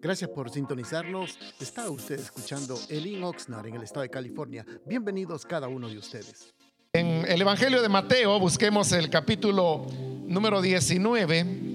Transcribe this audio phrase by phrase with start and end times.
[0.00, 1.38] Gracias por sintonizarnos.
[1.60, 4.64] Está usted escuchando Elin Oxnard en el estado de California.
[4.86, 6.54] Bienvenidos cada uno de ustedes.
[6.92, 9.86] En el Evangelio de Mateo busquemos el capítulo
[10.26, 11.72] número 19.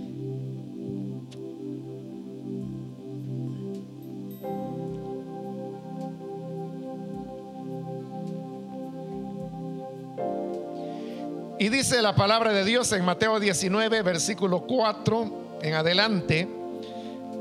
[11.61, 16.58] Y dice la palabra de Dios en Mateo 19, versículo 4 en adelante,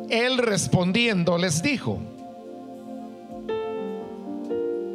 [0.09, 1.99] Él respondiendo les dijo,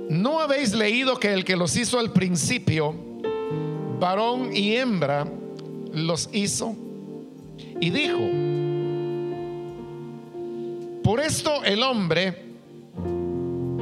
[0.10, 2.96] ¿no habéis leído que el que los hizo al principio,
[4.00, 5.28] varón y hembra,
[5.94, 6.76] los hizo?
[7.80, 8.20] Y dijo,
[11.04, 12.42] por esto el hombre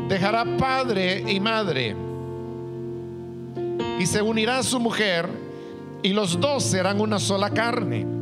[0.10, 1.96] dejará padre y madre
[4.00, 5.30] y se unirá a su mujer
[6.02, 8.21] y los dos serán una sola carne.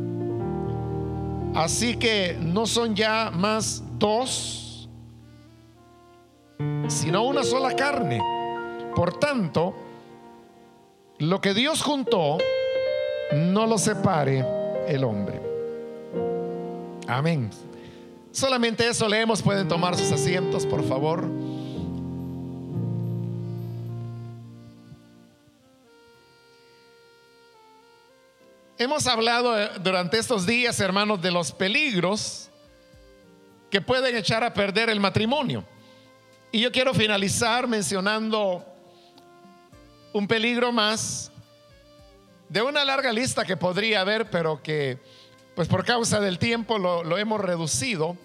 [1.54, 4.88] Así que no son ya más dos,
[6.88, 8.20] sino una sola carne.
[8.94, 9.74] Por tanto,
[11.18, 12.38] lo que Dios juntó,
[13.34, 14.44] no lo separe
[14.86, 15.40] el hombre.
[17.06, 17.50] Amén.
[18.30, 19.42] Solamente eso leemos.
[19.42, 21.28] Pueden tomar sus asientos, por favor.
[28.80, 32.48] Hemos hablado eh, durante estos días, hermanos, de los peligros
[33.70, 35.66] que pueden echar a perder el matrimonio.
[36.50, 38.64] Y yo quiero finalizar mencionando
[40.14, 41.30] un peligro más
[42.48, 44.98] de una larga lista que podría haber, pero que
[45.54, 48.16] pues por causa del tiempo lo, hemos reducido.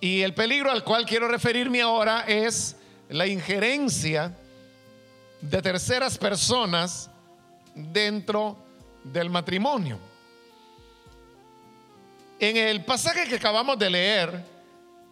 [0.00, 2.76] Y el peligro al cual quiero referirme ahora es
[3.10, 4.34] la injerencia
[5.42, 7.10] de terceras personas
[7.74, 8.65] dentro
[9.12, 9.98] del matrimonio.
[12.38, 14.44] En el pasaje que acabamos de leer,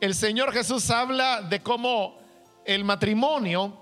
[0.00, 2.18] el Señor Jesús habla de cómo
[2.64, 3.72] el matrimonio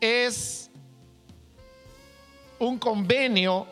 [0.00, 0.70] es
[2.58, 3.66] un convenio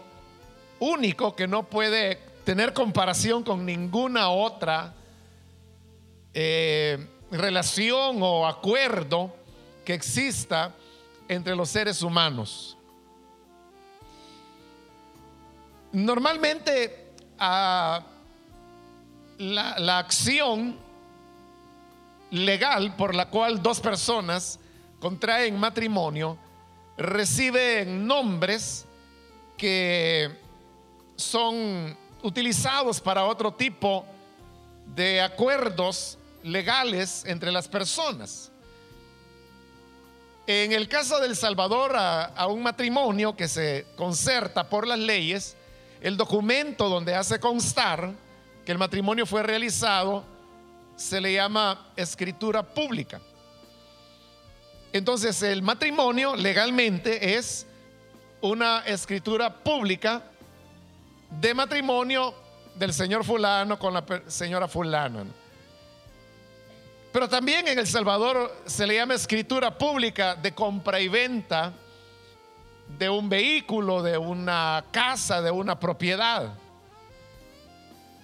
[0.79, 4.95] único que no puede tener comparación con ninguna otra
[6.35, 9.35] eh, relación o acuerdo
[9.85, 10.75] que exista
[11.29, 12.74] entre los seres humanos.
[15.95, 18.05] Normalmente la,
[19.39, 20.79] la acción
[22.31, 24.59] legal por la cual dos personas
[24.99, 26.37] contraen matrimonio
[26.97, 28.87] reciben nombres
[29.57, 30.31] que
[31.17, 34.05] son utilizados para otro tipo
[34.95, 38.51] de acuerdos legales entre las personas.
[40.47, 45.57] En el caso del Salvador, a, un matrimonio que se concerta por las leyes,
[46.05, 48.13] el documento donde hace constar
[48.63, 50.23] que el matrimonio fue realizado
[50.97, 53.23] se le llama escritura pública.
[54.93, 57.67] Entonces el matrimonio legalmente es
[58.43, 60.23] una escritura pública
[61.41, 62.35] de matrimonio
[62.75, 65.25] del señor fulano con la señora fulano.
[67.15, 71.73] Pero también en El Salvador se le llama escritura pública de compra y venta
[72.89, 76.55] de un vehículo, de una casa, de una propiedad.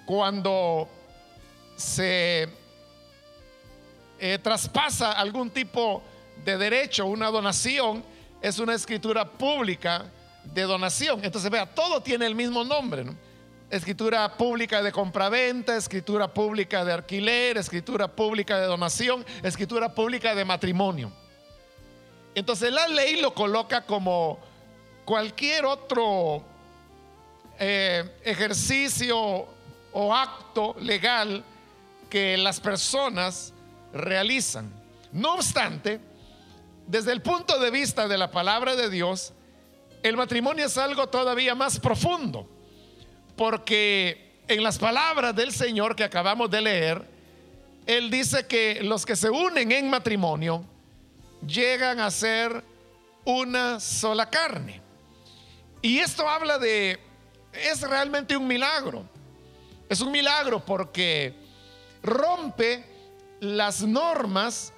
[0.07, 0.89] Cuando
[1.77, 2.49] se
[4.19, 6.03] eh, traspasa algún tipo
[6.45, 8.05] de derecho, una donación,
[8.43, 10.05] es una escritura pública
[10.45, 11.25] de donación.
[11.25, 13.05] Entonces, vea, todo tiene el mismo nombre.
[13.71, 20.45] Escritura pública de compraventa, escritura pública de alquiler, escritura pública de donación, escritura pública de
[20.45, 21.13] matrimonio.
[22.35, 24.39] Entonces la ley lo coloca como
[25.11, 26.41] cualquier otro
[27.59, 29.45] eh, ejercicio
[29.93, 31.43] o acto legal
[32.09, 33.53] que las personas
[33.93, 34.73] realizan.
[35.11, 35.99] No obstante,
[36.87, 39.33] desde el punto de vista de la palabra de Dios,
[40.05, 42.49] el matrimonio es algo todavía más profundo,
[43.35, 47.05] porque en las palabras del Señor que acabamos de leer,
[47.85, 50.65] Él dice que los que se unen en matrimonio
[51.45, 52.63] llegan a ser
[53.25, 54.89] una sola carne.
[55.83, 57.01] Y esto habla de,
[57.53, 59.05] es realmente un milagro.
[59.89, 61.35] Es un milagro porque
[62.03, 62.85] rompe
[63.41, 64.73] las normas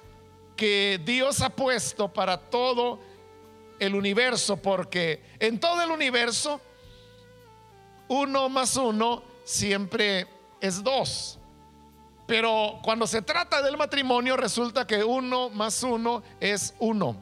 [0.55, 2.99] que Dios ha puesto para todo
[3.79, 6.61] el universo, porque en todo el universo
[8.07, 10.27] uno más uno siempre
[10.61, 11.39] es dos.
[12.25, 17.17] Pero cuando se trata del matrimonio resulta que uno más uno es uno.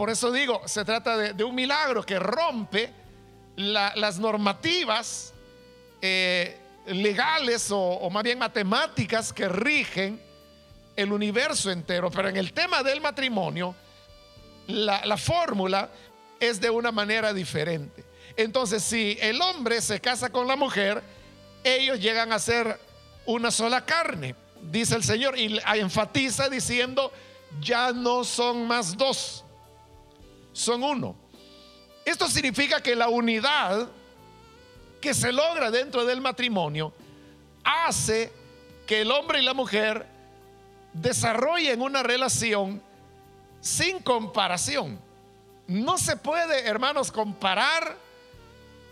[0.00, 2.90] Por eso digo, se trata de, un milagro que rompe
[3.56, 5.34] las normativas
[6.00, 10.18] eh, legales o, más bien matemáticas que rigen
[10.96, 13.74] el universo entero, pero en el tema del matrimonio,
[14.68, 15.90] la, la fórmula
[16.40, 18.02] es de una manera diferente.
[18.38, 21.02] Entonces, si el hombre se casa con la mujer,
[21.62, 22.80] ellos llegan a ser
[23.26, 27.12] una sola carne, dice el Señor, y enfatiza diciendo,
[27.60, 29.44] ya no son más dos,
[30.60, 31.16] son uno.
[32.04, 33.88] Esto significa que la unidad
[35.00, 36.92] que se logra dentro del matrimonio
[37.64, 38.32] hace
[38.86, 40.06] que el hombre y la mujer
[40.92, 42.82] desarrollen una relación
[43.60, 44.98] sin comparación.
[45.66, 47.96] No se puede, hermanos, comparar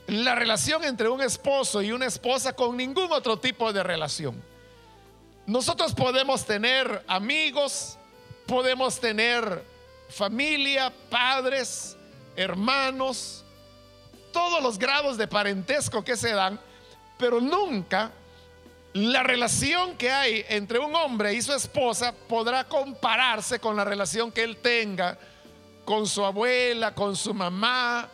[0.06, 4.42] la relación entre un esposo y una esposa con ningún otro tipo de relación.
[5.44, 7.98] Nosotros podemos tener amigos,
[8.46, 9.64] podemos tener
[10.08, 11.96] familia, padres,
[12.36, 13.44] hermanos,
[14.32, 16.60] todos los grados de parentesco que se dan,
[17.18, 18.12] pero nunca
[18.94, 24.32] la relación que hay entre un hombre y su esposa podrá compararse con la relación
[24.32, 25.18] que él tenga
[25.84, 28.08] con su abuela, con su mamá,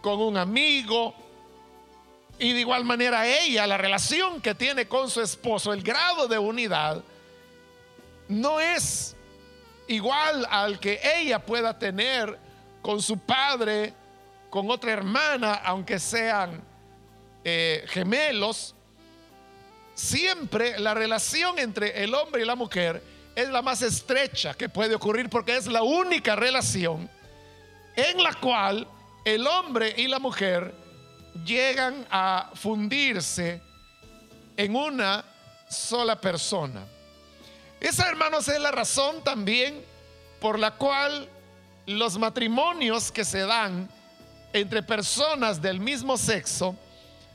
[0.00, 1.12] con un amigo.
[2.38, 6.38] Y de igual manera ella, la relación que tiene con su esposo, el grado de
[6.38, 7.02] unidad,
[8.28, 9.16] no es
[9.90, 12.38] igual al que ella pueda tener
[12.80, 13.92] con su padre,
[14.48, 16.62] con otra hermana, aunque sean
[17.42, 18.74] eh, gemelos.
[19.94, 23.02] Siempre la relación entre el hombre y la mujer
[23.34, 27.10] es la más estrecha que puede ocurrir porque es la única relación
[27.96, 28.86] en la cual
[29.24, 30.72] el hombre y la mujer
[31.44, 33.60] llegan a fundirse
[34.56, 35.24] en una
[35.68, 36.86] sola persona.
[37.80, 39.82] Esa, hermanos, es la razón también
[40.38, 41.28] por la cual
[41.86, 43.88] los matrimonios que se dan
[44.52, 46.76] entre personas del mismo sexo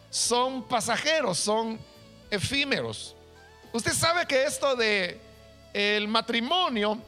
[0.10, 1.80] son pasajeros, son
[2.30, 3.16] efímeros.
[3.74, 5.20] Usted sabe que esto de
[5.74, 7.02] el matrimonio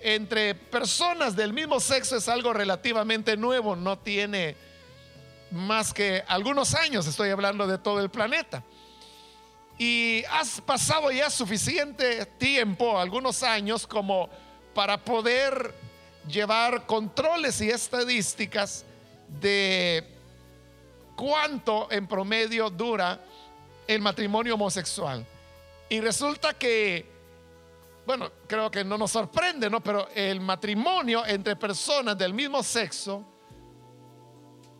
[0.00, 4.56] entre personas del mismo sexo es algo relativamente nuevo, no tiene
[5.50, 8.62] más que algunos años, estoy hablando de todo el planeta.
[9.84, 14.30] Y has pasado ya suficiente tiempo, algunos años, como
[14.72, 15.74] para poder
[16.28, 18.84] llevar controles y estadísticas
[19.40, 20.06] de
[21.16, 23.18] cuánto en promedio dura
[23.88, 25.26] el matrimonio homosexual.
[25.88, 27.04] Y resulta que,
[28.06, 29.82] bueno, creo que no nos sorprende, ¿no?
[29.82, 33.24] Pero el matrimonio entre personas del mismo sexo,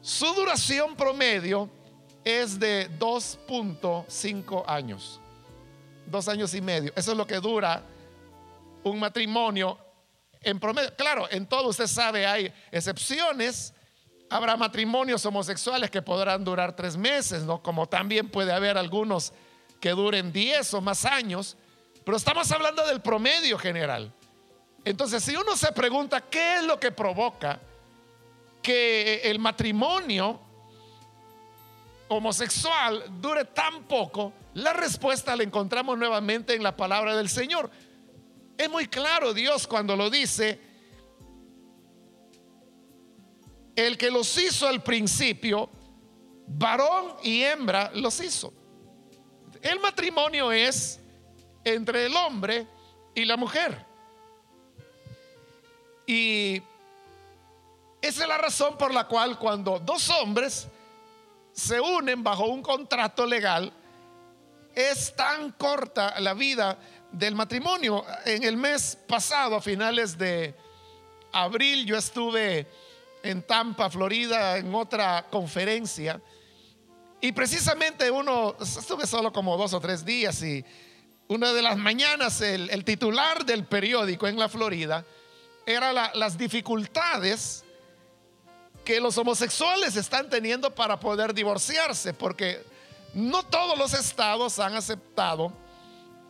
[0.01, 1.69] su duración promedio
[2.25, 5.21] es de 2.5 años.
[6.07, 6.93] Dos años y medio.
[6.95, 7.83] Eso es lo que dura
[8.85, 9.79] un matrimonio
[10.41, 10.95] en promedio.
[10.97, 13.73] Claro, en todo usted sabe, hay excepciones.
[14.29, 17.63] Habrá matrimonios homosexuales que podrán durar tres meses, ¿no?
[17.63, 19.33] Como también puede haber algunos
[19.81, 21.57] que duren diez o más años.
[22.05, 24.13] Pero estamos hablando del promedio general.
[24.85, 27.61] Entonces, si uno se pregunta qué es lo que provoca
[28.63, 30.41] que el matrimonio
[32.13, 37.71] homosexual dure tan poco, la respuesta la encontramos nuevamente en la palabra del Señor.
[38.57, 40.61] Es muy claro Dios cuando lo dice,
[43.75, 45.71] el que los hizo al principio,
[46.47, 48.53] varón y hembra los hizo.
[49.63, 51.01] El matrimonio es
[51.65, 52.67] entre el hombre
[53.15, 53.87] y la mujer.
[56.07, 56.61] Y
[58.01, 60.69] esa es la razón por la cual cuando dos hombres
[61.53, 63.73] se unen bajo un contrato legal,
[64.75, 66.79] es tan corta la vida
[67.11, 68.05] del matrimonio.
[68.25, 70.55] En el mes pasado, a finales de
[71.33, 72.67] abril, yo estuve
[73.23, 76.21] en Tampa, Florida, en otra conferencia.
[77.21, 80.65] Y precisamente uno, estuve solo como dos o tres días y
[81.29, 85.05] una de las mañanas el, titular del periódico en la Florida
[85.65, 87.65] era las dificultades
[88.85, 92.63] que los homosexuales están teniendo para poder divorciarse, porque
[93.15, 95.53] no todos los estados han aceptado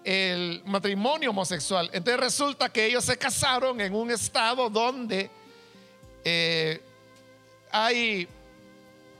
[0.04, 1.88] el matrimonio homosexual.
[1.92, 5.30] Entonces resulta que ellos se casaron en un estado donde
[6.24, 6.82] eh,
[7.70, 8.28] hay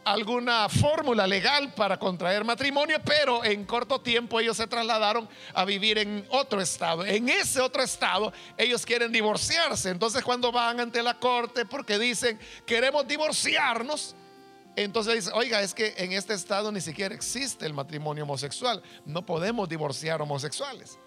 [0.05, 5.99] alguna fórmula legal para contraer matrimonio, pero en corto tiempo ellos se trasladaron a vivir
[5.99, 7.05] en otro estado.
[7.05, 9.91] En ese otro estado ellos quieren divorciarse.
[9.91, 14.15] Entonces cuando van ante la corte porque dicen, queremos divorciarnos,
[14.75, 18.83] entonces dice, oiga, es que en este estado ni siquiera existe el matrimonio homosexual.
[19.05, 20.99] No podemos divorciar homosexuales.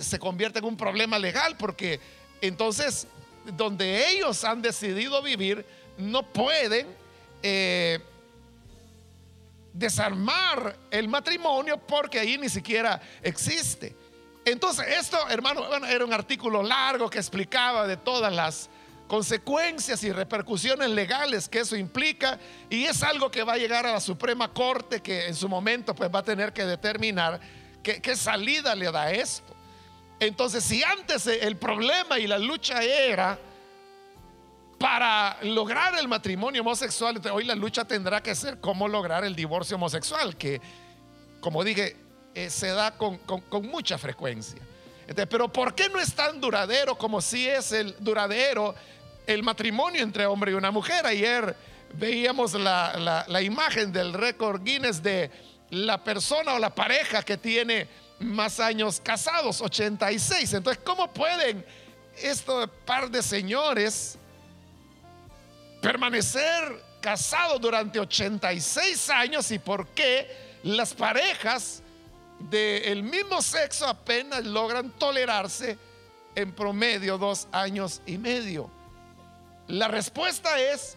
[0.00, 2.00] se convierte en un problema legal porque
[2.40, 3.06] entonces
[3.56, 5.66] donde ellos han decidido vivir
[5.98, 7.01] no pueden
[7.42, 8.00] eh,
[9.72, 13.94] desarmar el matrimonio porque ahí ni siquiera existe.
[14.44, 18.68] Entonces, esto, hermano, era un artículo largo que explicaba de todas las
[19.06, 22.38] consecuencias y repercusiones legales que eso implica
[22.70, 25.94] y es algo que va a llegar a la Suprema Corte que en su momento
[25.94, 27.38] pues va a tener que determinar
[27.82, 29.54] qué, qué salida le da esto.
[30.18, 33.38] Entonces, si antes el problema y la lucha era
[34.82, 39.76] para lograr el matrimonio homosexual, hoy la lucha tendrá que ser cómo lograr el divorcio
[39.76, 40.60] homosexual, que
[41.38, 41.96] como dije,
[42.34, 43.20] eh, se da con,
[43.62, 44.60] mucha frecuencia.
[45.30, 48.74] pero ¿por qué no es tan duradero como si es el duradero
[49.24, 51.06] el matrimonio entre hombre y una mujer?
[51.06, 51.54] Ayer
[51.94, 55.30] veíamos la, la imagen del récord Guinness de
[55.70, 57.86] la persona o la pareja que tiene
[58.18, 60.54] más años casados, 86.
[60.54, 61.64] Entonces, ¿cómo pueden
[62.20, 64.18] este par de señores
[65.82, 70.30] permanecer casados durante 86 años y por qué
[70.62, 71.82] las parejas
[72.38, 75.76] del mismo sexo apenas logran tolerarse
[76.34, 78.70] en promedio dos años y medio.
[79.66, 80.96] La respuesta es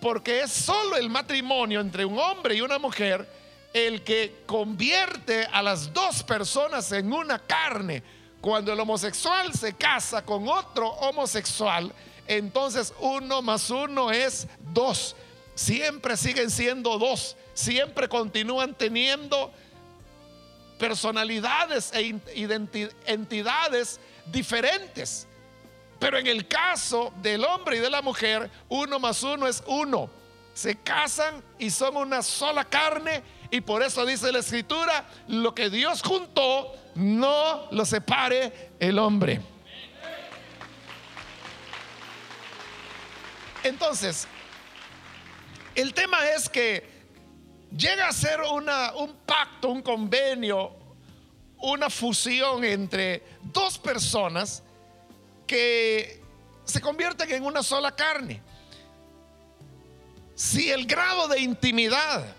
[0.00, 3.28] porque es solo el matrimonio entre un hombre y una mujer
[3.72, 8.02] el que convierte a las dos personas en una carne.
[8.40, 11.92] Cuando el homosexual se casa con otro homosexual,
[12.36, 15.16] entonces uno más uno es dos.
[15.56, 17.36] Siempre siguen siendo dos.
[17.54, 19.52] Siempre continúan teniendo
[20.78, 22.20] personalidades e
[23.06, 25.26] entidades diferentes.
[25.98, 30.08] Pero en el caso del hombre y de la mujer, uno más uno es uno.
[30.54, 35.68] Se casan y son una sola carne y por eso dice la escritura, lo que
[35.68, 39.40] Dios juntó, no lo separe el hombre.
[43.62, 44.26] Entonces,
[45.74, 46.88] el tema es que
[47.76, 50.72] llega a ser un pacto, un convenio,
[51.58, 54.62] una fusión entre dos personas
[55.46, 56.22] que
[56.64, 58.42] se convierten en una sola carne.
[60.34, 62.34] Si el grado de intimidad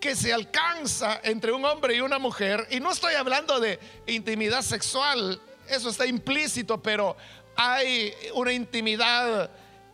[0.00, 4.62] que se alcanza entre un hombre y una mujer, y no estoy hablando de intimidad
[4.62, 5.38] sexual,
[5.68, 7.18] eso está implícito, pero
[7.54, 9.50] hay una intimidad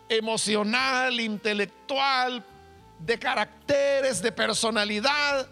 [0.09, 2.45] emocional, intelectual,
[2.99, 5.49] de caracteres, de personalidad.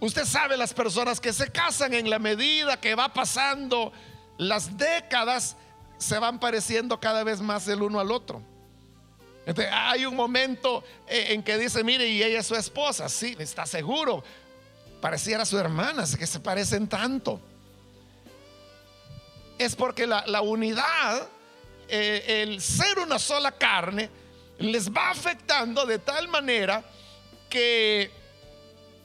[0.00, 3.92] Usted sabe las personas que se casan en la medida que va pasando
[4.38, 5.56] las décadas,
[5.98, 8.42] se van pareciendo cada vez más el uno al otro.
[9.72, 13.64] hay un momento eh, en que dice, mire, y ella es su esposa, sí, está
[13.64, 14.22] seguro,
[15.00, 17.40] pareciera su hermana, que se parecen tanto.
[19.58, 21.28] Es porque la, la unidad
[21.88, 24.10] eh, el ser una sola carne
[24.58, 26.84] les va afectando de tal manera
[27.48, 28.10] que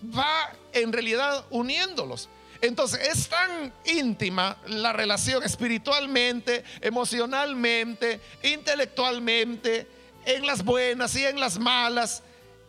[0.03, 2.29] va en realidad uniéndolos.
[2.61, 9.87] Entonces es tan íntima la relación espiritualmente, emocionalmente, intelectualmente,
[10.25, 12.21] en las buenas y en las malas,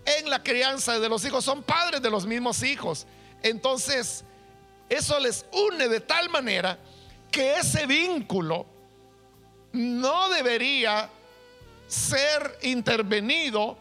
[0.06, 1.44] en la crianza de los hijos.
[1.44, 3.06] Son padres de los mismos hijos.
[3.42, 4.24] Entonces
[4.88, 6.78] eso les une de tal manera
[7.30, 8.66] que ese vínculo
[9.72, 11.08] no debería
[11.86, 13.76] ser intervenido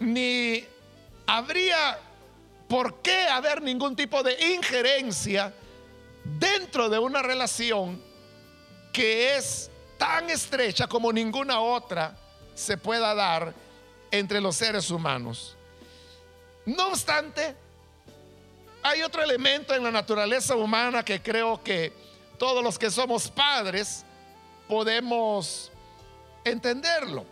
[0.00, 0.64] ni
[1.26, 1.98] habría
[2.68, 5.52] por qué haber ningún tipo de injerencia
[6.24, 8.02] dentro de una relación
[8.92, 12.16] que es tan estrecha como ninguna otra
[12.54, 13.54] se pueda dar
[14.10, 15.56] entre los seres humanos.
[16.64, 17.54] No obstante,
[18.82, 21.92] hay otro elemento en la naturaleza humana que creo que
[22.38, 24.04] todos los que somos padres
[24.68, 25.72] podemos
[26.44, 27.24] entenderlo.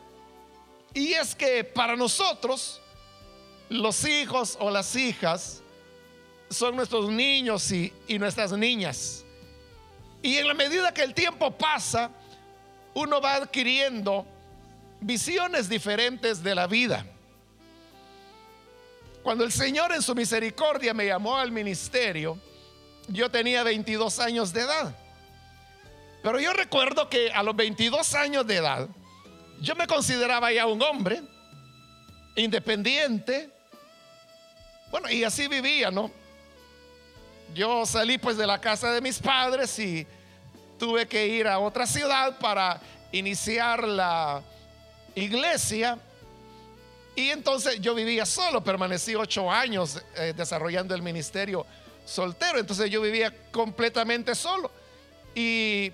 [0.95, 2.81] Y es que para nosotros,
[3.69, 5.63] los hijos o las hijas
[6.49, 9.25] son nuestros niños y, nuestras niñas.
[10.23, 12.11] Y en la medida que el tiempo pasa,
[12.95, 14.27] uno va adquiriendo
[15.01, 17.05] visiones diferentes de la vida.
[19.23, 22.39] Cuando el Señor en su misericordia me llamó al ministerio,
[23.09, 25.06] yo tenía 22 años de edad.
[26.27, 28.89] Pero yo recuerdo que a los 22 años de edad,
[29.61, 31.23] yo me consideraba ya un hombre
[32.35, 33.49] independiente.
[34.91, 36.11] Bueno, y así vivía, ¿no?
[37.55, 40.05] Yo salí pues de la casa de mis padres y
[40.81, 42.81] tuve que ir a otra ciudad para
[43.13, 44.43] iniciar la
[45.15, 45.97] iglesia.
[47.15, 51.65] Y entonces yo vivía solo, permanecí ocho años eh, desarrollando el ministerio
[52.05, 52.59] soltero.
[52.59, 54.73] Entonces yo vivía completamente solo.
[55.33, 55.93] Y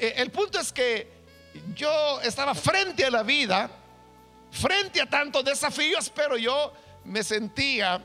[0.00, 1.20] el punto es que
[1.74, 3.70] yo estaba frente a la vida,
[4.50, 6.72] frente a tantos desafíos, pero yo
[7.04, 8.02] me sentía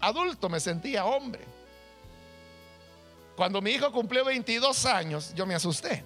[0.00, 1.44] adulto, me sentía hombre.
[3.36, 6.04] Cuando mi hijo cumplió 22 años, yo me asusté.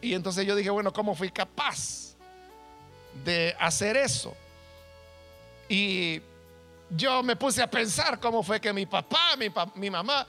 [0.00, 2.14] Y entonces yo dije, bueno, ¿cómo fui capaz
[3.24, 4.36] de hacer eso?
[5.68, 6.20] Y
[6.90, 10.26] yo me puse a pensar cómo fue que mi papá, mi, mi mamá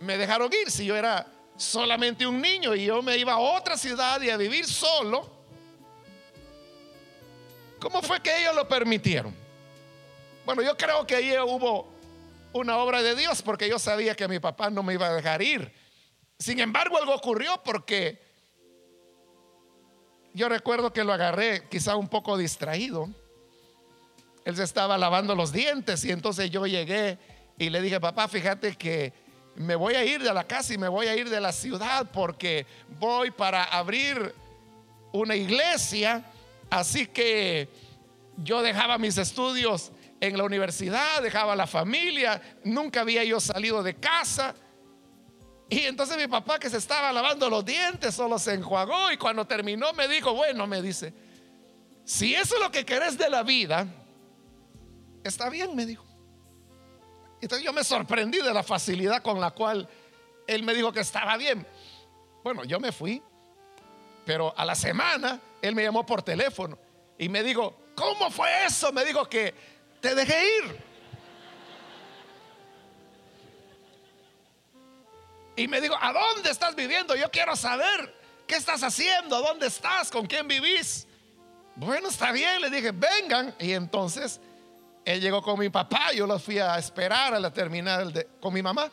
[0.00, 1.26] me dejaron ir si yo era
[1.60, 5.30] solamente un niño y yo me iba a otra ciudad y a vivir solo.
[7.78, 9.34] ¿Cómo fue que ellos lo permitieron?
[10.46, 11.86] Bueno, yo creo que ahí hubo
[12.54, 15.42] una obra de Dios porque yo sabía que mi papá no me iba a dejar
[15.42, 15.70] ir.
[16.38, 18.22] Sin embargo, algo ocurrió porque
[20.32, 23.10] yo recuerdo que lo agarré quizá un poco distraído.
[24.46, 27.18] Él se estaba lavando los dientes y entonces yo llegué
[27.58, 29.12] y le dije, papá, fíjate que
[29.56, 32.10] me voy a ir de la casa y me voy a ir de la ciudad
[32.12, 32.66] porque
[32.98, 34.34] voy para abrir
[35.12, 36.24] una iglesia.
[36.70, 37.68] Así que
[38.36, 43.94] yo dejaba mis estudios en la universidad, dejaba la familia, nunca había yo salido de
[43.94, 44.54] casa.
[45.68, 49.46] Y entonces mi papá que se estaba lavando los dientes solo se enjuagó y cuando
[49.46, 51.14] terminó me dijo, bueno, me dice,
[52.04, 53.86] si eso es lo que querés de la vida,
[55.22, 56.09] está bien, me dijo.
[57.40, 59.88] Entonces yo me sorprendí de la facilidad con la cual
[60.46, 61.66] él me dijo que estaba bien.
[62.42, 63.22] Bueno, yo me fui,
[64.24, 66.78] pero a la semana él me llamó por teléfono
[67.18, 68.92] y me dijo, ¿cómo fue eso?
[68.92, 69.54] Me dijo que
[70.00, 70.90] te dejé ir.
[75.56, 77.14] Y me dijo, ¿a dónde estás viviendo?
[77.14, 78.14] Yo quiero saber
[78.46, 81.06] qué estás haciendo, dónde estás, con quién vivís.
[81.76, 83.54] Bueno, está bien, le dije, vengan.
[83.58, 84.40] Y entonces
[85.10, 88.52] él llegó con mi papá, yo los fui a esperar a la terminal de, con
[88.52, 88.90] mi mamá,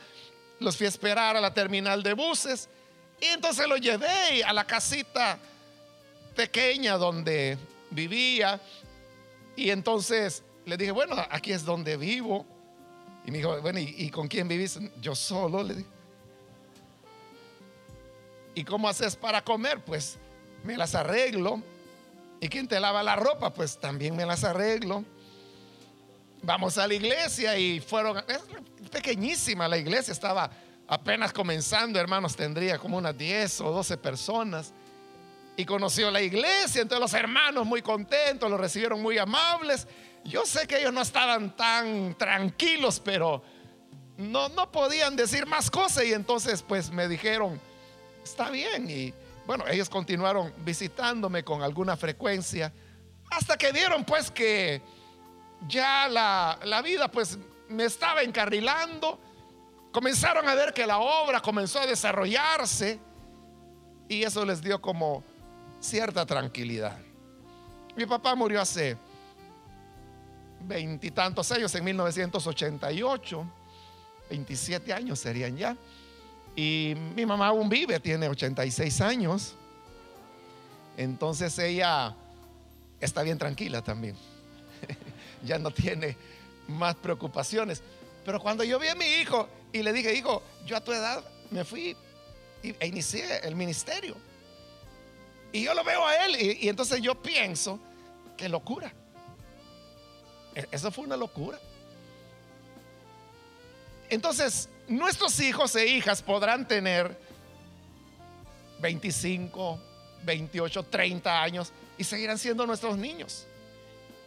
[0.59, 2.69] los fui a esperar a la terminal de buses.
[3.19, 5.37] Y entonces lo llevé a la casita
[6.35, 7.57] pequeña donde
[7.89, 8.61] vivía.
[9.55, 12.45] Y entonces le dije, bueno, aquí es donde vivo.
[13.25, 14.79] Y me dijo, bueno, ¿y, y con quién vivís?
[15.01, 15.89] Yo solo, le dije.
[18.55, 19.83] ¿Y cómo haces para comer?
[19.83, 20.17] Pues
[20.63, 21.61] me las arreglo.
[22.39, 23.53] ¿Y quién te lava la ropa?
[23.53, 25.03] Pues también me las arreglo.
[26.47, 30.49] Vamos a la iglesia y fueron, es pequeñísima la iglesia, estaba
[30.87, 34.73] apenas comenzando, hermanos, tendría como unas 10 o 12 personas.
[35.57, 39.89] Y conoció la iglesia, entonces los hermanos muy contentos, lo recibieron muy amables.
[40.23, 43.43] Yo sé que ellos no estaban tan tranquilos, pero
[44.15, 47.59] no, no podían decir más cosas y entonces pues me dijeron,
[48.23, 48.89] está bien.
[48.89, 49.13] Y
[49.45, 52.71] bueno, ellos continuaron visitándome con alguna frecuencia
[53.31, 54.81] hasta que vieron pues que
[55.67, 57.37] ya la, la vida pues
[57.69, 59.19] me estaba encarrilando.
[59.91, 62.99] Comenzaron a ver que la obra comenzó a desarrollarse
[64.07, 65.23] y eso les dio como
[65.79, 66.97] cierta tranquilidad.
[67.95, 68.97] Mi papá murió hace
[70.61, 73.45] veintitantos años, en 1988,
[74.29, 75.75] 27 años serían ya.
[76.55, 79.55] Y mi mamá aún vive, tiene 86 años.
[80.97, 82.15] Entonces ella
[82.99, 84.15] está bien tranquila también.
[85.43, 86.17] ya no tiene
[86.67, 87.81] más preocupaciones.
[88.25, 91.23] Pero cuando yo vi a mi hijo y le dije, hijo, yo a tu edad
[91.49, 91.95] me fui
[92.63, 94.15] e inicié el ministerio.
[95.51, 97.79] Y yo lo veo a él y, entonces yo pienso,
[98.35, 98.91] qué locura.
[100.55, 101.59] E, eso fue una locura.
[104.09, 107.17] Entonces, nuestros hijos e hijas podrán tener
[108.79, 109.79] 25,
[110.23, 113.45] 28, 30 años y seguirán siendo nuestros niños.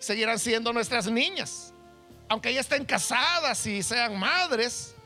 [0.00, 1.72] Seguirán siendo nuestras niñas.
[2.28, 4.96] Aunque ya estén casadas y sean madres.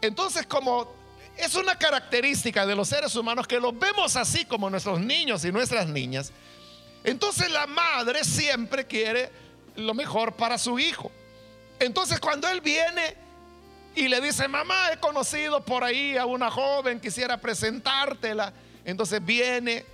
[0.00, 0.92] Entonces, como
[1.36, 5.52] es una característica de los seres humanos que los vemos así como nuestros niños y
[5.52, 6.32] nuestras niñas,
[7.04, 9.30] entonces la madre siempre quiere
[9.76, 11.10] lo mejor para su hijo.
[11.78, 13.16] Entonces cuando él viene
[13.94, 18.52] y le dice, mamá, he conocido por ahí a una joven, quisiera presentártela.
[18.84, 19.84] Entonces viene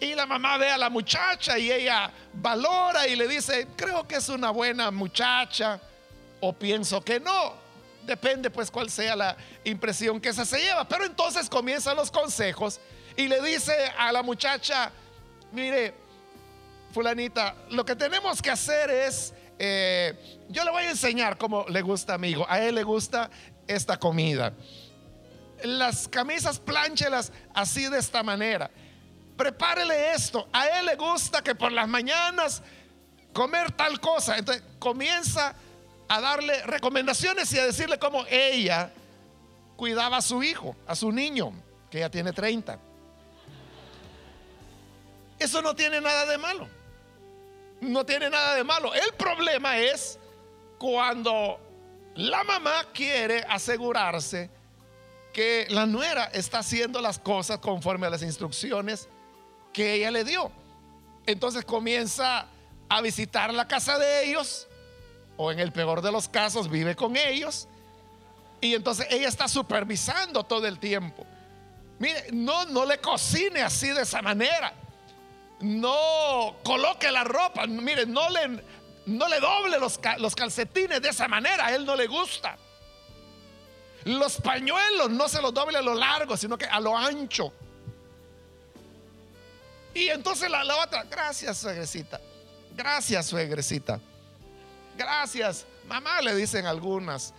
[0.00, 4.16] y la mamá ve a la muchacha y ella valora y le dice, creo que
[4.16, 5.80] es una buena muchacha
[6.40, 7.54] o pienso que no.
[8.04, 10.86] Depende pues cuál sea la impresión que esa se lleva.
[10.86, 12.78] Pero entonces comienzan los consejos
[13.16, 14.92] y le dice a la muchacha,
[15.52, 15.94] mire,
[16.92, 21.82] fulanita, lo que tenemos que hacer es eh, yo le voy a enseñar cómo le
[21.82, 22.46] gusta a mi hijo.
[22.48, 23.30] A él le gusta
[23.66, 24.52] esta comida.
[25.62, 28.70] Las camisas plánchelas así de esta manera.
[29.36, 30.48] Prepárele esto.
[30.52, 32.62] A él le gusta que por las mañanas
[33.32, 34.38] comer tal cosa.
[34.38, 35.54] Entonces comienza
[36.08, 38.92] a darle recomendaciones y a decirle cómo ella
[39.76, 41.52] cuidaba a su hijo, a su niño,
[41.90, 42.78] que ya tiene 30.
[45.38, 46.68] Eso no tiene nada de malo.
[47.82, 48.94] no tiene nada de malo.
[48.94, 50.18] El problema es
[50.78, 51.60] cuando
[52.14, 54.48] la mamá quiere asegurarse
[55.34, 59.08] que la nuera está haciendo las cosas conforme a las instrucciones
[59.76, 60.50] que ella le dio.
[61.26, 62.46] Entonces comienza
[62.88, 64.66] a visitar la casa de ellos,
[65.36, 67.68] o en el peor de los casos vive con ellos,
[68.62, 71.26] y entonces ella está supervisando todo el tiempo.
[71.98, 74.72] Mire, no, no le cocine así de esa manera.
[75.60, 77.66] No coloque la ropa.
[77.66, 78.62] Mire, no le,
[79.06, 81.66] no le doble los, los calcetines de esa manera.
[81.66, 82.56] A él no le gusta.
[84.04, 87.52] Los pañuelos no se los doble a lo largo, sino que a lo ancho.
[89.96, 92.20] Y entonces la, otra, gracias, suegrecita.
[92.76, 93.98] Gracias, suegrecita.
[94.94, 95.64] Gracias.
[95.86, 97.32] Mamá le dicen algunas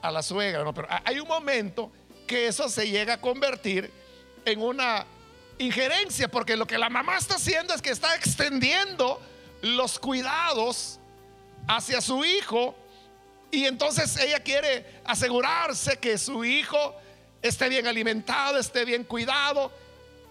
[0.00, 1.92] a la suegra, no, pero hay un momento
[2.26, 3.92] que eso se llega a convertir
[4.46, 5.04] en una
[5.58, 9.20] injerencia, porque lo que la mamá está haciendo es que está extendiendo
[9.60, 10.98] los cuidados
[11.68, 12.74] hacia su hijo
[13.50, 16.94] y entonces ella quiere asegurarse que su hijo
[17.42, 19.70] esté bien alimentado, esté bien cuidado.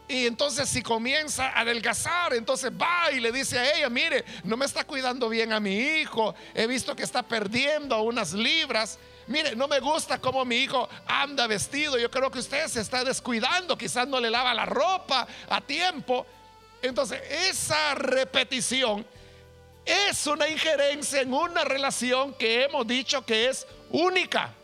[0.10, 4.58] Y entonces si comienza a adelgazar, entonces va y le dice a ella, mire, no
[4.58, 8.98] me está cuidando bien a mi hijo, he visto que está perdiendo unas libras.
[9.28, 12.00] Mire, no me gusta cómo mi hijo anda vestido.
[12.00, 13.78] Yo creo que usted se está descuidando.
[13.78, 16.26] Quizás no le lava la ropa a tiempo.
[16.82, 19.06] Entonces, esa repetición
[19.86, 24.56] es una injerencia en una relación que hemos dicho que es única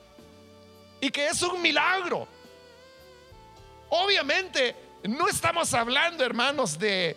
[1.00, 2.28] y que es un milagro.
[3.90, 7.16] Obviamente, no estamos hablando, hermanos, de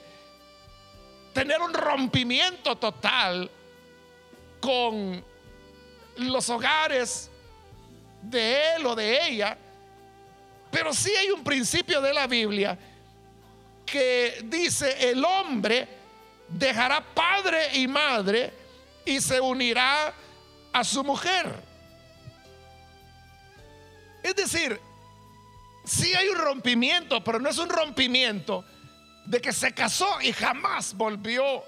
[1.33, 3.51] tener un rompimiento total
[4.61, 5.25] con
[6.17, 7.31] los hogares
[8.23, 9.57] de él o de ella,
[10.71, 12.79] pero sí hay un principio de la Biblia
[13.87, 15.89] que dice el hombre
[16.49, 18.53] dejará padre y madre
[19.05, 20.13] y se unirá
[20.73, 21.69] a su mujer.
[24.23, 24.79] Es decir,
[25.89, 28.65] sí hay un rompimiento, pero no es un rompimiento
[29.25, 31.65] de que se casó y jamás volvió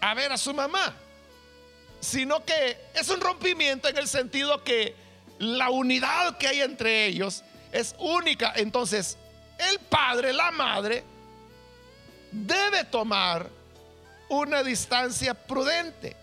[0.00, 0.94] a ver a su mamá,
[2.00, 4.94] sino que es un rompimiento en el sentido que
[5.38, 8.52] la unidad que hay entre ellos es única.
[8.56, 9.18] Entonces,
[9.58, 11.04] el padre, la madre,
[12.30, 13.48] debe tomar
[14.28, 16.16] una distancia prudente.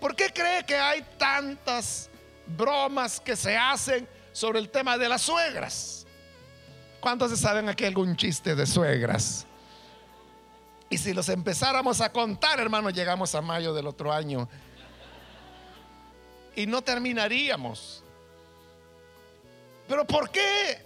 [0.00, 2.08] ¿Por qué cree que hay tantas
[2.46, 5.97] bromas que se hacen sobre el tema de las suegras?
[7.00, 9.46] ¿Cuántos se saben aquí algún chiste de suegras?
[10.90, 14.48] Y si los empezáramos a contar, hermanos, llegamos a mayo del otro año
[16.56, 18.02] y no terminaríamos.
[19.86, 20.84] Pero ¿por qué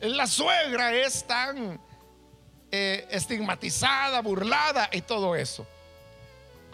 [0.00, 1.80] la suegra es tan
[2.70, 5.66] eh, estigmatizada, burlada y todo eso?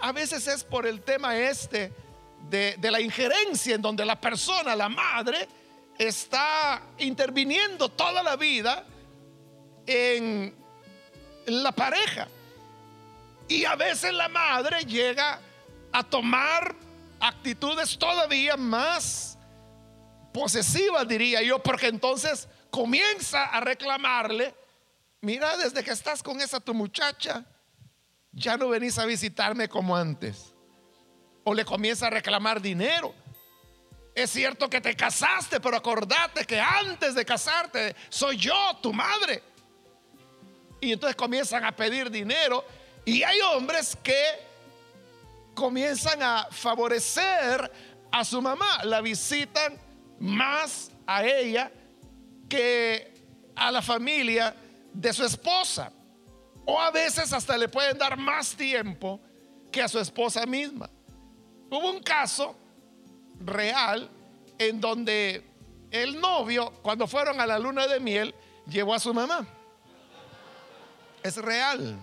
[0.01, 1.93] A veces es por el tema este
[2.51, 5.49] de, de la injerencia en donde la persona, la madre,
[5.99, 8.85] está interviniendo toda la vida
[9.87, 10.55] en
[11.47, 12.29] la pareja.
[13.49, 15.41] Y a veces la madre llega
[15.93, 16.75] a tomar
[17.21, 19.39] actitudes todavía más
[20.33, 24.55] posesiva, diría yo, porque entonces comienza a reclamarle,
[25.21, 27.45] mira, desde que estás con esa tu muchacha,
[28.33, 30.55] ya no venís a visitarme como antes.
[31.45, 33.15] O le comienza a reclamar dinero.
[34.19, 39.45] Es cierto que te casaste, pero acordate que antes de casarte soy yo, tu madre.
[40.81, 42.65] Y entonces comienzan a pedir dinero.
[43.05, 44.21] Y hay hombres que
[45.55, 47.71] comienzan a favorecer
[48.11, 48.83] a su mamá.
[48.83, 49.79] La visitan
[50.19, 51.71] más a ella
[52.49, 53.15] que
[53.55, 54.53] a la familia
[54.93, 55.93] de su esposa.
[56.65, 59.21] O a veces hasta le pueden dar más tiempo
[59.71, 60.91] que a su esposa misma.
[61.71, 62.57] Hubo un caso
[63.41, 64.11] real
[64.59, 65.45] en donde
[65.91, 68.35] el novio, cuando fueron a la luna de miel,
[68.67, 69.47] llevó a su mamá.
[71.23, 71.99] Es real.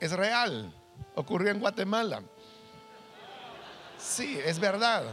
[0.00, 0.72] Es real.
[1.14, 2.22] Ocurrió en Guatemala.
[3.98, 5.04] Sí, es verdad.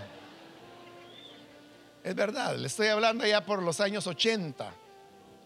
[2.03, 4.73] Es verdad, le estoy hablando ya por los años 80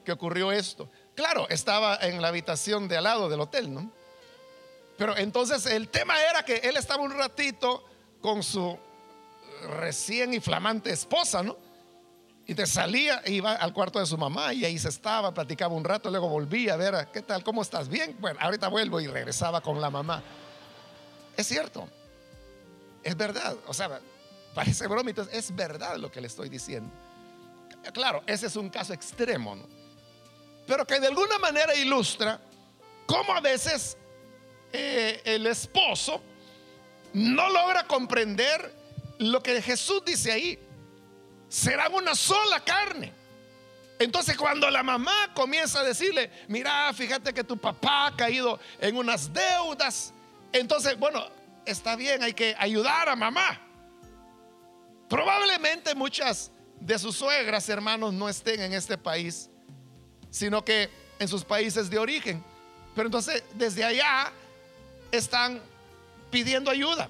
[0.06, 0.90] que ocurrió esto.
[1.14, 3.92] Claro, estaba en la habitación de al lado del hotel, ¿no?
[4.98, 7.84] Pero entonces el tema era que él estaba un ratito
[8.22, 8.78] con su
[9.80, 11.58] recién y flamante esposa, ¿no?
[12.48, 15.84] Y te salía, iba al cuarto de su mamá y ahí se estaba, platicaba un
[15.84, 17.44] rato, luego volvía a ver, ¿qué tal?
[17.44, 17.88] ¿Cómo estás?
[17.88, 20.22] Bien, bueno, ahorita vuelvo y regresaba con la mamá.
[21.36, 21.88] Es cierto,
[23.04, 24.00] es verdad, o sea,
[24.56, 26.90] Parece bromito, es verdad lo que le estoy diciendo.
[27.94, 29.68] Claro, ese es un caso extremo, ¿no?
[30.66, 32.40] pero que de alguna manera ilustra
[33.06, 33.98] cómo a veces
[34.74, 36.20] eh, el esposo
[37.14, 38.74] no logra comprender
[39.20, 40.60] lo que Jesús dice ahí.
[41.50, 43.14] Serán una sola carne.
[43.98, 48.98] Entonces cuando la mamá comienza a decirle, mira, fíjate que tu papá ha caído en
[48.98, 50.14] unas deudas,
[50.52, 51.26] entonces, bueno,
[51.66, 53.60] está bien, hay que ayudar a mamá.
[55.10, 59.50] Probablemente muchas de sus suegras, hermanos, no estén en este país,
[60.30, 62.44] sino que en sus países de origen.
[62.96, 64.32] Pero entonces, desde allá
[65.12, 65.62] están
[66.32, 67.10] pidiendo ayuda.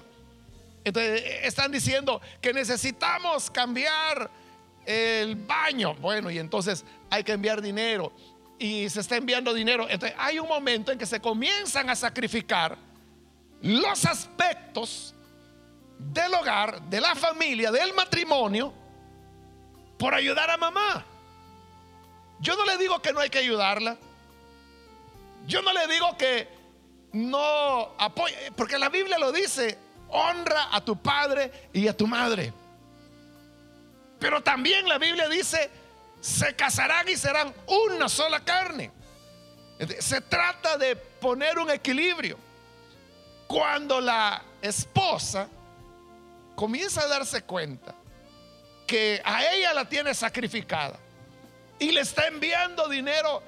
[0.86, 4.30] Entonces, están diciendo que necesitamos cambiar
[4.84, 5.96] el baño.
[5.96, 8.12] Bueno, y entonces hay que enviar dinero.
[8.56, 9.88] Y se está enviando dinero.
[9.90, 12.78] Entonces, hay un momento en que se comienzan a sacrificar
[13.62, 15.12] los aspectos
[15.98, 18.72] del hogar, de la familia, del matrimonio,
[19.98, 21.04] por ayudar a mamá.
[22.38, 23.96] Yo no le digo que no hay que ayudarla.
[25.48, 26.46] Yo no le digo que
[27.12, 32.52] no apoye, porque la Biblia lo dice, honra a tu padre y a tu madre.
[34.18, 35.70] Pero también la Biblia dice,
[36.20, 38.90] se casarán y serán una sola carne.
[40.00, 42.38] Se trata de poner un equilibrio.
[43.46, 45.48] Cuando la esposa
[46.54, 47.94] comienza a darse cuenta
[48.86, 50.98] que a ella la tiene sacrificada
[51.78, 53.42] y le está enviando dinero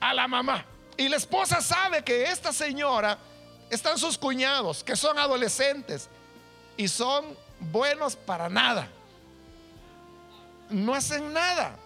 [0.00, 0.64] a la mamá.
[0.96, 3.16] Y la esposa sabe que esta señora
[3.72, 6.10] están sus cuñados, que son adolescentes
[6.76, 7.24] y son
[7.58, 8.86] buenos para nada.
[10.68, 11.76] No hacen nada.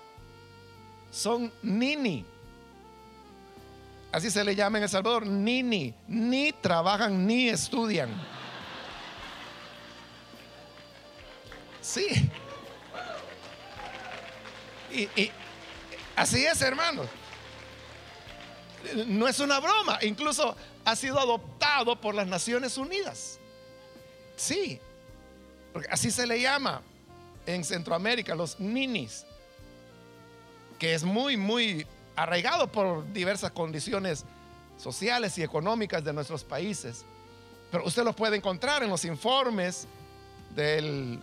[1.13, 2.27] Son nini.
[4.11, 5.95] Así se le llama en El Salvador, nini.
[6.09, 8.11] Ni trabajan ni estudian.
[11.81, 12.29] Sí.
[14.91, 15.31] Y,
[16.17, 17.07] así es, hermanos.
[19.07, 19.99] No es una broma.
[20.03, 23.39] Incluso ha sido adoptado por las Naciones Unidas.
[24.37, 24.81] Sí.
[25.73, 26.83] Porque así se le llama
[27.47, 29.25] en Centroamérica, los ninis.
[30.79, 34.25] Que es muy, muy arraigado por diversas condiciones
[34.79, 37.05] sociales y económicas de nuestros países.
[37.71, 39.87] Pero usted los puede encontrar en los informes
[40.55, 41.21] del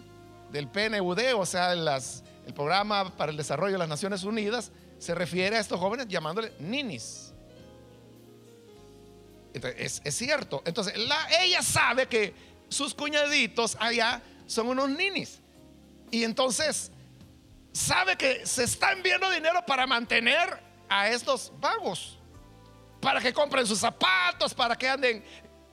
[0.54, 5.58] del PNUD, o sea, el programa para el desarrollo de las Naciones Unidas, se refiere
[5.58, 7.33] a estos jóvenes llamándole ninis.
[9.53, 10.63] Entonces, es, cierto.
[10.65, 10.93] Entonces,
[11.39, 12.33] ella sabe que
[12.69, 15.39] sus cuñaditos allá son unos ninis.
[16.11, 16.91] Y entonces,
[17.71, 22.17] sabe que se está enviando dinero para mantener a estos vagos.
[23.01, 25.23] Para que compren sus zapatos, para que anden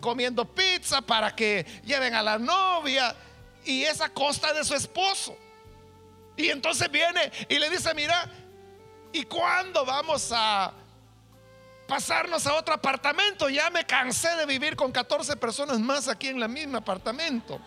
[0.00, 3.14] comiendo pizza, para que lleven a la novia
[3.64, 5.36] y es a costa de su esposo.
[6.36, 8.28] Y entonces viene y le dice, mira,
[9.12, 10.72] ¿y cuándo vamos a
[11.90, 13.48] pasarnos a otro apartamento?
[13.48, 17.60] Ya me cansé de vivir con 14 personas más aquí en la misma apartamento.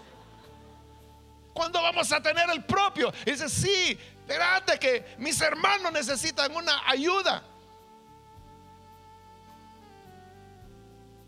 [1.54, 3.14] ¿Cuándo vamos a tener el propio?
[3.26, 7.44] Y dice, sí, espérate que mis hermanos necesitan una ayuda.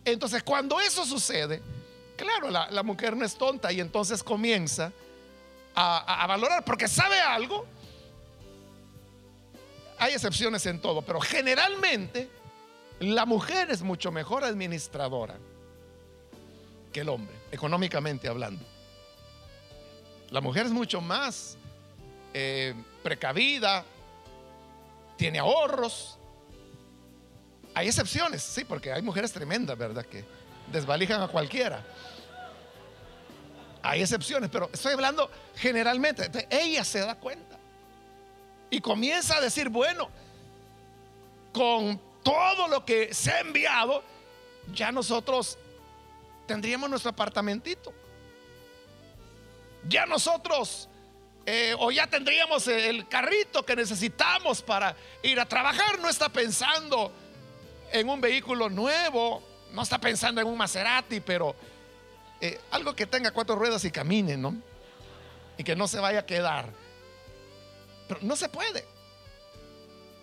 [0.03, 1.62] Entonces, cuando eso sucede,
[2.15, 4.91] Claro, la, mujer no es tonta y entonces comienza
[5.75, 7.65] a, valorar, porque sabe algo.
[9.97, 12.29] Hay excepciones en todo, pero generalmente
[12.99, 15.38] la mujer es mucho mejor administradora
[16.93, 18.63] que el hombre, económicamente hablando.
[20.29, 21.58] La mujer es mucho más
[22.34, 23.84] eh, precavida,
[25.17, 26.17] tiene ahorros.
[27.73, 30.05] Hay excepciones, sí, porque hay mujeres tremendas, ¿verdad?
[30.05, 30.23] Que
[30.71, 31.84] desvalijan a cualquiera.
[33.84, 36.47] Hay excepciones, pero estoy hablando generalmente.
[36.49, 37.58] ella se da cuenta
[38.69, 40.10] y comienza a decir, bueno,
[41.53, 44.03] con todo lo que se ha enviado,
[44.73, 45.59] ya nosotros
[46.47, 47.93] tendríamos nuestro apartamentito.
[49.88, 50.89] Ya nosotros,
[51.45, 55.99] eh, o ya tendríamos el carrito que necesitamos para ir a trabajar.
[55.99, 57.11] No está pensando
[57.91, 61.55] en un vehículo nuevo, no está pensando en un Maserati, pero
[62.41, 64.55] eh, algo que tenga cuatro ruedas y camine, ¿no?
[65.59, 66.65] Y que no se vaya a quedar.
[68.07, 68.83] Pero no se puede.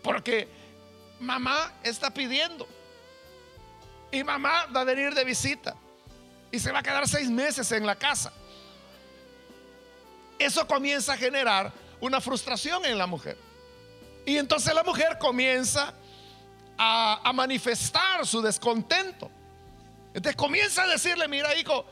[0.03, 0.62] Porque
[1.23, 2.69] mamá está pidiendo.
[4.11, 5.75] Y mamá va a venir de visita.
[6.51, 8.33] Y se va a quedar seis meses en la casa.
[10.39, 13.39] Eso comienza a generar una frustración en la mujer.
[14.27, 15.95] Y entonces la mujer comienza
[16.77, 19.31] a, manifestar su descontento.
[20.09, 21.87] Entonces comienza a decirle, mira hijo,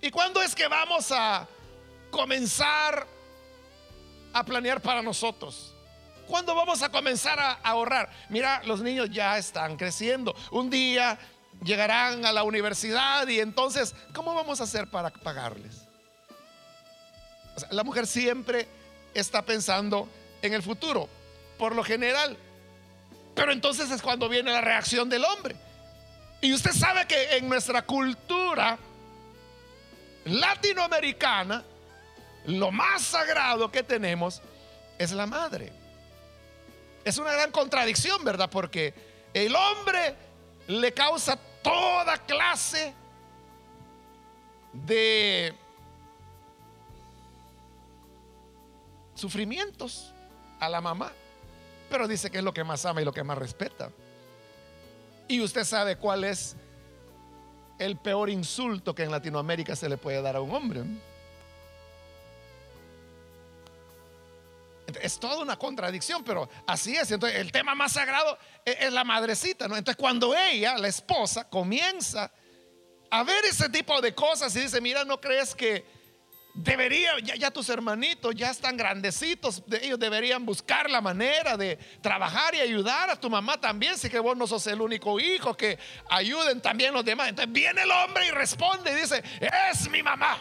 [0.00, 1.46] ¿y cuándo es que vamos a
[2.10, 3.06] comenzar
[4.32, 5.73] a planear para nosotros?
[6.26, 8.10] ¿Cuándo vamos a comenzar a ahorrar?
[8.28, 10.34] Mira, los niños ya están creciendo.
[10.50, 11.18] Un día
[11.62, 15.84] llegarán a la universidad y entonces, ¿cómo vamos a hacer para pagarles?
[17.70, 18.66] la mujer siempre
[19.14, 20.08] está pensando
[20.42, 21.08] en el futuro,
[21.58, 22.36] por lo general.
[23.34, 25.56] Pero entonces es cuando viene la reacción del hombre.
[26.40, 28.78] Y usted sabe que en nuestra cultura
[30.24, 31.64] latinoamericana,
[32.46, 34.42] lo más sagrado que tenemos
[34.98, 35.72] es la madre.
[37.04, 38.48] Es una gran contradicción, ¿verdad?
[38.50, 38.94] Porque
[39.34, 40.14] el hombre
[40.68, 42.94] le causa toda clase
[44.72, 45.54] de
[49.14, 50.12] sufrimientos
[50.60, 51.12] a la mamá,
[51.90, 53.90] pero dice que es lo que más ama y lo que más respeta.
[55.28, 56.56] Y usted sabe cuál es
[57.78, 60.82] el peor insulto que en Latinoamérica se le puede dar a un hombre.
[65.00, 67.10] Es toda una contradicción, pero así es.
[67.10, 69.76] Entonces, el tema más sagrado es, la madrecita, ¿no?
[69.76, 72.30] Entonces, cuando ella, la esposa, comienza
[73.10, 75.84] a ver ese tipo de cosas y dice, mira, ¿no crees que
[76.54, 82.60] debería, ya, tus hermanitos ya están grandecitos, ellos deberían buscar la manera de trabajar y
[82.60, 86.60] ayudar a tu mamá también, si que vos no sos el único hijo, que ayuden
[86.60, 87.28] también los demás.
[87.28, 89.22] Entonces viene el hombre y responde y dice,
[89.70, 90.38] es mi mamá.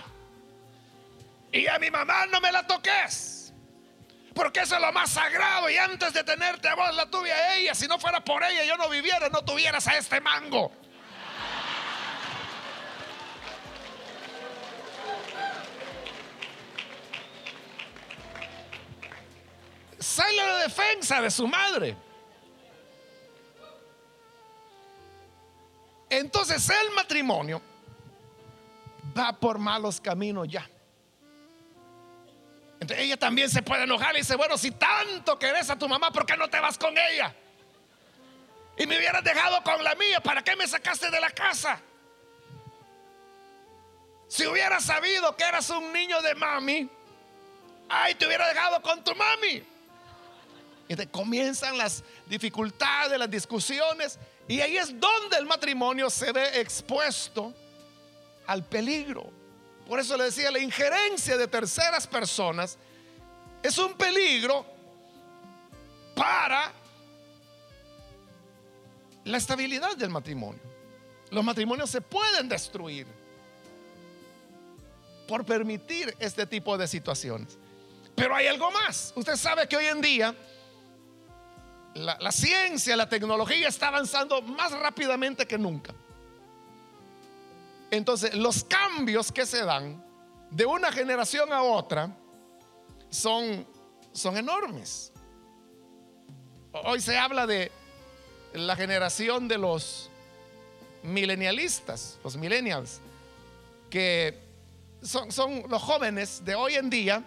[1.51, 3.42] Y a mi mamá no me la toques.
[4.33, 5.69] Porque eso es lo más sagrado.
[5.69, 7.75] Y antes de tenerte a vos, la tuve a ella.
[7.75, 10.71] Si no fuera por ella, yo no viviera, no tuvieras a este mango.
[19.99, 21.95] Sale la defensa de su madre.
[26.09, 27.61] Entonces el matrimonio
[29.17, 30.69] va por malos caminos ya
[32.91, 36.25] ella también se puede enojar y dice, bueno, si tanto querés a tu mamá, ¿por
[36.25, 37.33] qué no te vas con ella?
[38.77, 41.79] Y me hubieras dejado con la mía, ¿para qué me sacaste de la casa?
[44.27, 46.89] Si hubiera sabido que eras un niño de mami,
[47.87, 49.63] ay, te hubiera dejado con tu mami.
[50.87, 54.17] Y te comienzan las dificultades, las discusiones,
[54.47, 57.53] y ahí es donde el matrimonio se ve expuesto
[58.47, 59.42] al peligro.
[59.87, 62.77] Por eso le decía, la injerencia de terceras personas
[63.61, 64.65] es un peligro
[66.15, 66.71] para
[69.25, 70.61] la estabilidad del matrimonio.
[71.31, 73.07] Los matrimonios se pueden destruir
[75.27, 77.57] por permitir este tipo de situaciones.
[78.15, 79.13] Pero hay algo más.
[79.15, 80.35] Usted sabe que hoy en día
[81.95, 85.93] la, ciencia, la tecnología está avanzando más rápidamente que nunca.
[87.93, 90.03] Entonces, los cambios que se dan
[90.49, 92.09] de una generación a otra
[93.11, 93.67] son,
[94.11, 95.13] son enormes.
[96.71, 97.71] Hoy se habla de
[98.53, 100.09] la generación de los
[101.03, 102.99] milenialistas, los millennials,
[103.91, 104.41] que
[105.03, 107.23] son, son, los jóvenes de hoy en día,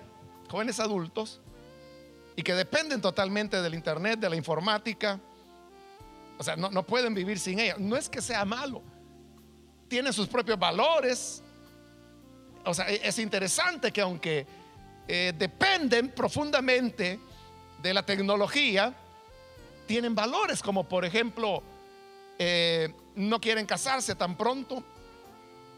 [0.51, 1.41] jóvenes adultos,
[2.35, 5.21] y que dependen totalmente del Internet, de la informática.
[6.39, 7.77] O sea, no, no pueden vivir sin ella.
[7.79, 8.83] No es que sea malo,
[9.89, 11.43] tiene sus propios valores.
[12.65, 14.47] O sea, e-, es interesante que aunque
[15.09, 17.21] eh, dependen profundamente
[17.83, 18.95] de la tecnología,
[19.87, 21.63] tienen valores como por ejemplo,
[22.39, 24.83] eh, no quieren casarse tan pronto.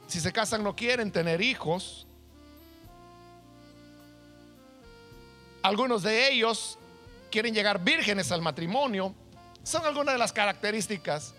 [0.07, 2.07] Si se casan no quieren tener hijos.
[5.63, 6.79] Algunos de ellos
[7.31, 9.15] quieren llegar vírgenes al matrimonio.
[9.63, 11.35] Son algunas de las características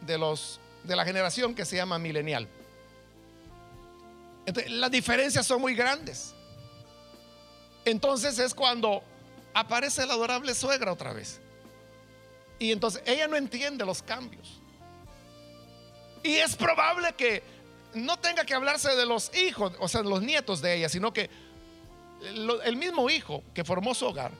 [0.00, 2.48] de los de la generación que se llama milenial.
[4.68, 6.34] Las diferencias son muy grandes.
[7.84, 9.02] Entonces es cuando
[9.54, 11.40] aparece la adorable suegra otra vez.
[12.58, 14.60] Y entonces ella no entiende los cambios.
[16.22, 17.42] Y es probable que
[17.94, 21.12] no tenga que hablarse de los hijos, o sea, de los nietos de ella, sino
[21.12, 21.30] que
[22.64, 24.32] el mismo hijo que formó su hogar.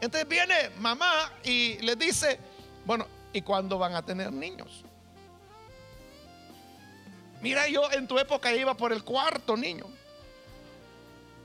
[0.00, 2.38] Entonces viene mamá y le dice,
[2.84, 4.85] bueno, ¿y cuándo van a tener niños?
[7.46, 9.86] Mira, yo en tu época iba por el cuarto niño.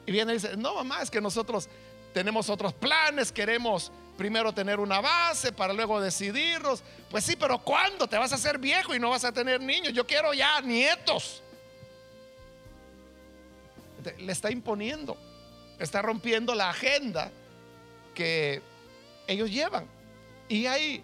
[0.08, 1.70] Y viene y dice, no, mamá, es que nosotros
[2.12, 6.82] tenemos otros planes, queremos primero tener una base para luego decidirnos.
[7.12, 8.08] Pues sí, pero ¿cuándo?
[8.08, 9.94] Te vas a hacer viejo y no vas a tener niños.
[9.94, 11.44] Yo quiero ya nietos.
[14.18, 15.16] Le está imponiendo,
[15.78, 17.30] está rompiendo la agenda
[18.16, 18.60] que
[19.28, 19.86] ellos llevan.
[20.50, 21.04] Y hay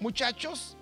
[0.00, 0.76] muchachos,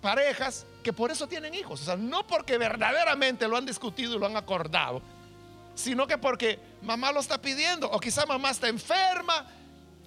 [0.00, 1.82] parejas, que por eso tienen hijos.
[1.82, 5.02] O sea, no porque verdaderamente lo han discutido y lo han acordado,
[5.74, 9.48] sino que porque mamá lo está pidiendo o quizá mamá está enferma.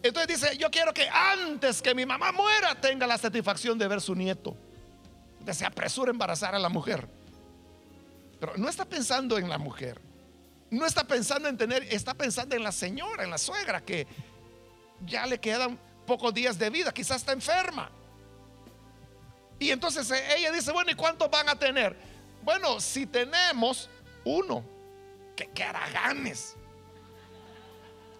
[0.01, 3.99] Entonces dice, yo quiero que antes que mi mamá muera tenga la satisfacción de ver
[3.99, 4.55] su nieto.
[5.51, 7.09] se apresura a embarazar a la mujer.
[8.39, 9.99] Pero no está pensando en la mujer.
[10.69, 14.07] No está pensando en tener, está pensando en la señora, en la suegra, que
[15.05, 15.77] ya le quedan
[16.07, 17.91] pocos días de vida, quizás está enferma.
[19.59, 21.95] Y entonces eh, ella dice, bueno, ¿y cuántos van a tener?
[22.41, 23.89] Bueno, si tenemos
[24.23, 24.63] uno,
[25.35, 25.65] que, que.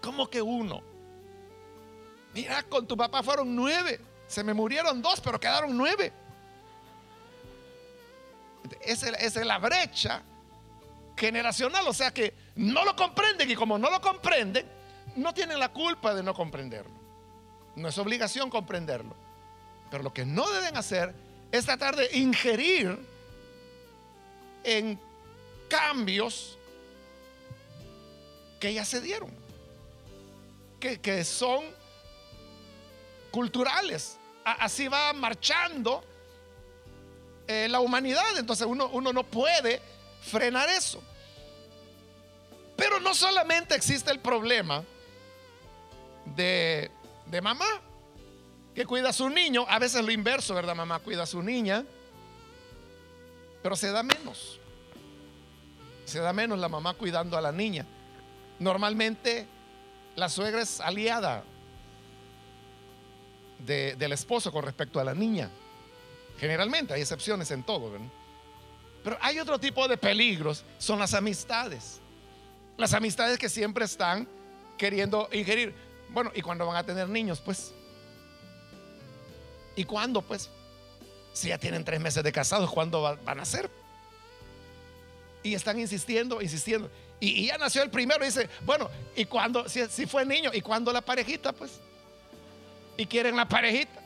[0.01, 0.81] ¿Cómo que uno?
[2.33, 3.99] Mira, con tu papá fueron nueve.
[4.27, 6.13] Se me murieron dos, pero quedaron nueve.
[8.81, 10.21] Esa es la brecha
[11.17, 11.87] generacional.
[11.87, 14.69] O sea que no lo comprenden y como no lo comprenden,
[15.15, 16.93] no tienen la culpa de no comprenderlo.
[17.75, 19.15] No es obligación comprenderlo.
[19.89, 21.15] Pero lo que no deben hacer
[21.51, 22.97] es tratar de ingerir
[24.63, 24.99] en
[25.67, 26.57] cambios
[28.59, 29.31] que ya se dieron,
[30.79, 31.63] que, que son
[33.31, 34.17] culturales.
[34.43, 36.03] Así va marchando
[37.47, 38.37] eh, la humanidad.
[38.37, 39.81] Entonces uno, uno no puede
[40.21, 41.01] frenar eso.
[42.75, 44.83] Pero no solamente existe el problema
[46.25, 46.89] de,
[47.25, 47.81] de mamá,
[48.73, 50.75] que cuida a su niño, a veces lo inverso, ¿verdad?
[50.75, 51.85] Mamá cuida a su niña,
[53.61, 54.59] pero se da menos.
[56.05, 57.85] Se da menos la mamá cuidando a la niña.
[58.59, 59.47] Normalmente
[60.15, 61.43] la suegra es aliada
[63.59, 65.49] del esposo con respecto a la niña.
[66.39, 67.91] Generalmente hay excepciones en todo,
[69.03, 71.99] Pero hay otro tipo de peligros, son las amistades.
[72.77, 74.27] Las amistades que siempre están
[74.77, 75.75] queriendo ingerir.
[76.09, 77.41] Bueno, ¿y cuando van a tener niños?
[77.41, 77.73] Pues.
[79.79, 80.21] ¿Y cuándo?
[80.21, 80.49] Pues.
[81.31, 83.69] Si ya tienen tres meses de casados, ¿cuándo van a ser?
[85.41, 86.91] Y están insistiendo, insistiendo.
[87.21, 89.69] Y, ya nació el primero dice, bueno, ¿y cuándo?
[89.69, 91.53] Si, si fue niño, ¿y cuándo la parejita?
[91.53, 91.79] Pues
[92.97, 94.01] y quieren la parejita.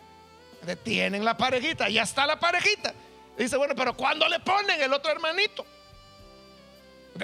[0.62, 2.94] Detienen la parejita, ya está la parejita.
[3.36, 5.66] Dice, bueno, pero ¿cuándo le ponen el otro hermanito?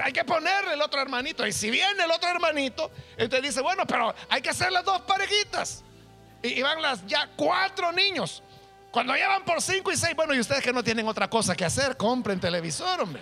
[0.03, 1.45] Hay que ponerle el otro hermanito.
[1.45, 5.01] Y si viene el otro hermanito, entonces dice, bueno, pero hay que hacer las dos
[5.01, 5.83] parejitas.
[6.41, 8.41] Y, van las ya cuatro niños.
[8.91, 11.55] Cuando ya van por cinco y seis, bueno, y ustedes que no tienen otra cosa
[11.55, 13.21] que hacer, compren televisor, hombre.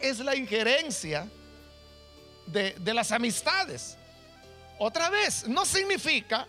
[0.00, 1.26] Es la injerencia
[2.46, 3.96] de, de las amistades.
[4.78, 6.46] Otra vez, no significa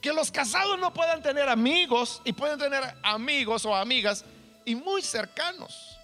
[0.00, 4.24] que los casados no puedan tener amigos y pueden tener amigos o amigas
[4.64, 5.98] y muy cercanos,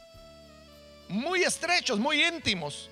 [1.08, 2.88] muy estrechos, muy íntimos.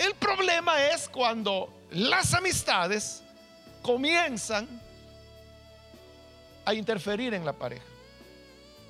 [0.00, 3.22] El problema es cuando las amistades
[3.82, 4.66] comienzan
[6.64, 7.84] a interferir en la pareja.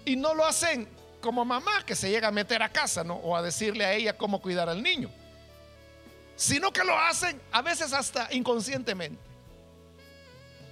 [0.04, 0.88] Y no lo hacen
[1.20, 3.14] como mamá que se llega a meter a casa, ¿no?
[3.16, 5.11] O a decirle a ella cómo cuidar al niño
[6.40, 9.20] sino que lo hacen a veces hasta inconscientemente.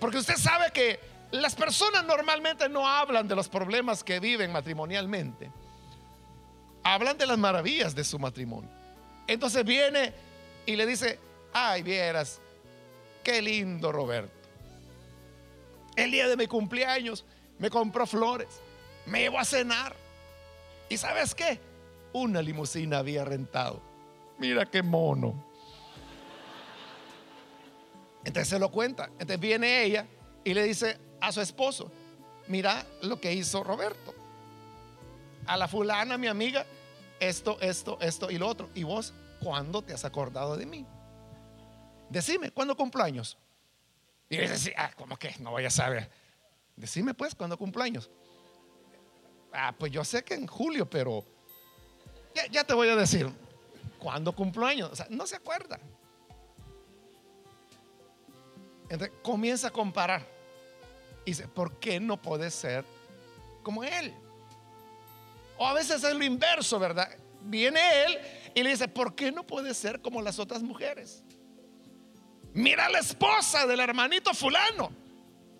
[0.01, 0.99] Porque usted sabe que
[1.31, 5.53] las personas normalmente no hablan de los problemas que viven matrimonialmente.
[6.83, 8.71] Hablan de las maravillas de su matrimonio.
[9.27, 10.15] Entonces viene
[10.69, 11.19] y le dice,
[11.55, 12.41] ay, vieras,
[13.25, 14.31] qué lindo Roberto.
[15.97, 17.25] El día de mi cumpleaños
[17.59, 18.61] me compró flores,
[19.07, 19.97] me llevó a cenar.
[20.91, 21.59] ¿Y sabes qué?
[22.13, 23.81] Una limusina había rentado.
[24.37, 25.43] Mira qué mono.
[28.23, 29.07] Entonces se lo cuenta.
[29.13, 30.07] Entonces viene ella
[30.45, 31.91] y le dice a su esposo,
[32.47, 34.15] mira lo que hizo Roberto.
[35.47, 36.67] A la fulana, mi amiga,
[37.21, 38.69] esto, esto, esto y lo otro.
[38.75, 40.87] ¿Y vos cuándo te has acordado de mí?
[42.11, 43.37] Decime, ¿cuándo cumpleaños?
[44.29, 45.35] Y dice, ah, ¿cómo que?
[45.39, 46.11] No voy a saber.
[46.77, 48.11] Decime pues, ¿cuándo cumpleaños?
[49.53, 51.25] Ah, pues yo sé que en julio, pero
[52.35, 53.29] ya, ya te voy a decir,
[53.99, 54.93] ¿cuándo cumpleaños?
[54.93, 55.79] O sea, no se acuerda.
[58.89, 60.25] Entonces comienza a comparar.
[61.25, 62.85] Y dice, ¿por qué no puede ser
[63.63, 64.15] como él?
[65.59, 67.09] O a veces es lo inverso, ¿verdad?
[67.43, 68.19] Viene él
[68.59, 71.23] y le dice, ¿por qué no puede ser como las otras mujeres?
[72.55, 74.91] Mira la esposa del hermanito fulano.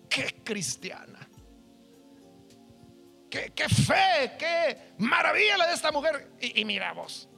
[0.09, 1.27] Qué cristiana.
[3.29, 6.31] Qué, fe, qué maravilla la de esta mujer.
[6.41, 7.29] Y, y mira vos.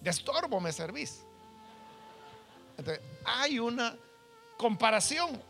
[0.00, 1.24] De estorbo me servís
[3.24, 3.96] hay una
[4.56, 5.40] comparación.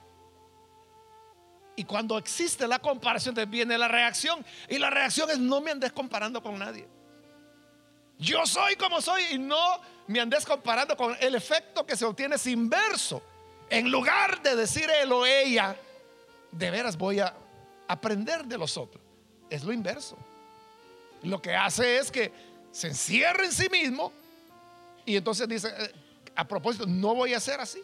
[1.74, 4.44] Y cuando existe la comparación, viene la reacción.
[4.68, 6.86] Y la reacción es no me andes comparando con nadie.
[8.22, 12.36] Yo soy como soy y no me andes comparando con el efecto que se obtiene
[12.36, 13.20] es inverso.
[13.68, 15.76] En lugar de decir él o ella,
[16.52, 17.34] de veras voy a
[17.88, 19.02] aprender de los otros.
[19.50, 20.16] Es lo inverso.
[21.24, 22.32] Lo que hace es que
[22.70, 24.12] se encierra en sí mismo
[25.04, 25.92] y entonces dice, eh,
[26.36, 27.82] a propósito, no voy a ser así.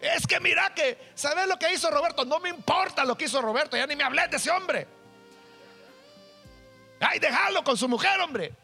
[0.00, 2.24] Es que mira que, ¿sabes lo que hizo Roberto?
[2.24, 4.86] No me importa lo que hizo Roberto, ya ni me hablé de ese hombre.
[7.00, 8.54] Ay, déjalo con su mujer, hombre.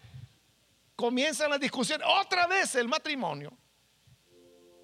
[0.96, 2.06] Comienzan las discusiones.
[2.20, 3.52] Otra vez el matrimonio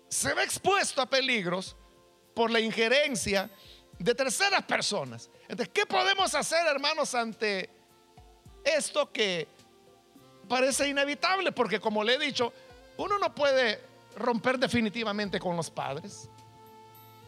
[0.09, 1.77] se ve expuesto a peligros
[2.35, 3.51] por la injerencia
[3.99, 5.31] de terceras personas.
[5.43, 7.69] Entonces, ¿qué podemos hacer, hermanos, ante
[8.65, 9.49] esto que
[10.49, 11.53] parece inevitable?
[11.53, 12.53] Porque como le he dicho,
[12.97, 13.81] uno no puede
[14.17, 16.29] romper definitivamente con los padres.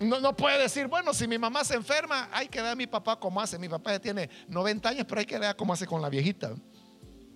[0.01, 2.87] No, no, puede decir, bueno, si mi mamá se enferma, hay que ver a mi
[2.87, 3.59] papá cómo hace.
[3.59, 6.55] Mi papá ya tiene 90 años, pero hay que ver cómo hace con la viejita.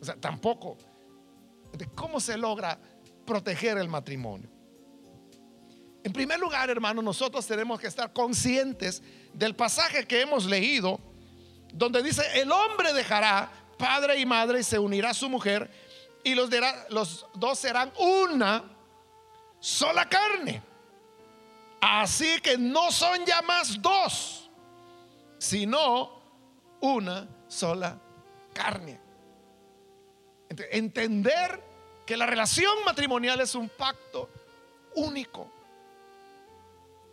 [0.01, 0.79] O sea, tampoco.
[1.95, 2.79] ¿Cómo se logra
[3.27, 4.49] proteger el matrimonio?
[6.03, 9.03] En primer lugar, hermano, nosotros tenemos que estar conscientes
[9.33, 11.01] del pasaje que hemos leído,
[11.73, 15.71] donde dice, el hombre dejará padre y madre y se unirá a su mujer
[16.23, 16.51] y los
[17.35, 18.65] dos serán una
[19.61, 20.63] sola carne.
[21.81, 24.51] Así que no son ya más dos,
[25.39, 26.23] sino
[26.81, 27.99] una sola
[28.53, 29.04] carne.
[30.49, 31.63] Entender
[32.07, 34.29] que la relación matrimonial es un pacto
[34.95, 35.51] único.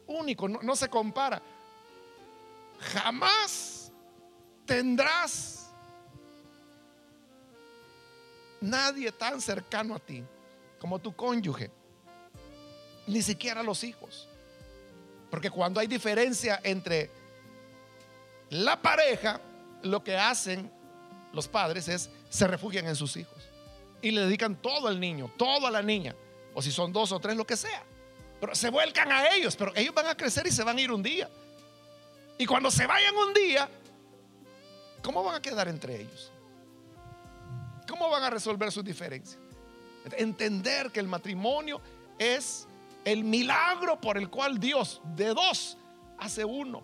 [0.07, 1.41] Único, no, se compara.
[2.79, 3.91] Jamás
[4.65, 5.71] tendrás
[8.59, 10.23] nadie tan cercano a ti
[10.79, 11.71] como tu cónyuge,
[13.07, 14.27] ni siquiera los hijos.
[15.29, 17.09] Porque cuando hay diferencia entre
[18.49, 19.39] la pareja,
[19.84, 20.69] lo que hacen
[21.32, 23.38] los padres es se refugian en sus hijos
[24.01, 26.15] y le dedican todo al niño, todo a la niña,
[26.53, 27.84] o si son dos o tres, lo que sea.
[28.39, 30.91] Pero se vuelcan a ellos, pero ellos van a crecer y se van a ir
[30.91, 31.29] un día.
[32.38, 33.69] Y cuando se vayan un día,
[35.03, 36.32] ¿cómo van a quedar entre ellos?
[37.88, 39.38] ¿Cómo van a resolver sus diferencias?
[40.13, 41.82] Entender que el matrimonio
[42.17, 42.65] es
[43.03, 45.77] el milagro por el cual Dios de dos
[46.17, 46.82] hace uno.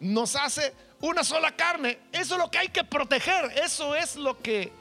[0.00, 1.98] Nos hace una sola carne.
[2.12, 3.52] Eso es lo que hay que proteger.
[3.62, 4.72] Eso es lo que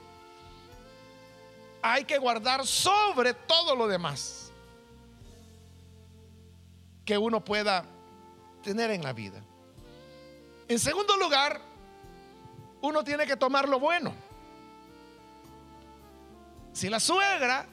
[1.82, 4.52] hay que guardar sobre todo lo demás
[7.06, 7.86] que uno pueda
[8.64, 9.42] tener en la vida.
[10.68, 11.62] En segundo lugar,
[12.82, 14.14] uno tiene que tomar lo bueno.
[16.74, 17.66] Si la suegra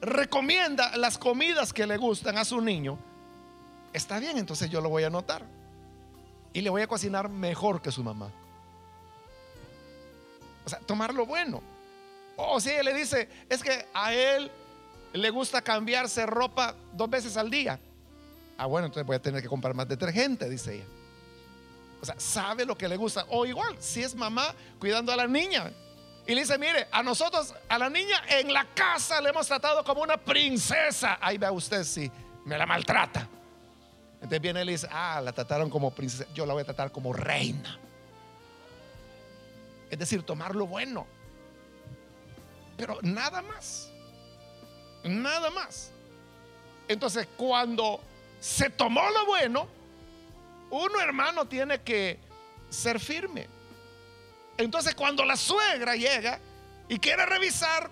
[0.00, 2.98] recomienda las comidas que le gustan a su niño,
[3.92, 5.44] está bien, entonces yo lo voy a anotar.
[6.54, 8.30] Y le voy a cocinar mejor que su mamá.
[10.64, 11.62] O sea, tomar lo bueno.
[12.36, 14.50] O si ella le dice, es que a él
[15.12, 17.78] le gusta cambiarse ropa dos veces al día.
[18.56, 20.84] Ah, bueno, entonces voy a tener que comprar más detergente, dice ella.
[22.00, 23.26] O sea, sabe lo que le gusta.
[23.28, 25.72] O igual, si es mamá cuidando a la niña,
[26.26, 29.84] y le dice, mire, a nosotros, a la niña en la casa le hemos tratado
[29.84, 31.18] como una princesa.
[31.20, 32.10] Ahí vea usted si
[32.44, 33.28] me la maltrata.
[34.24, 36.90] Entonces viene y le dice, ah, la trataron como princesa, yo la voy a tratar
[36.90, 37.78] como reina.
[39.90, 41.06] Es decir, tomar lo bueno.
[42.78, 43.90] Pero nada más.
[45.04, 45.90] Nada más.
[46.88, 48.00] Entonces, cuando
[48.40, 49.68] se tomó lo bueno,
[50.70, 52.18] uno hermano tiene que
[52.70, 53.46] ser firme.
[54.56, 56.38] Entonces cuando la suegra llega
[56.88, 57.90] y quiere revisar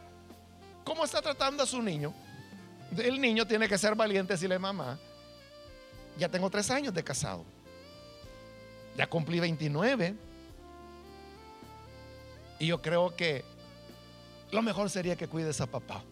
[0.82, 2.14] cómo está tratando a su niño,
[2.96, 4.98] el niño tiene que ser valiente y decirle, mamá,
[6.18, 7.44] ya tengo tres años de casado,
[8.96, 10.14] ya cumplí 29
[12.58, 13.44] y yo creo que
[14.50, 16.02] lo mejor sería que cuides a papá.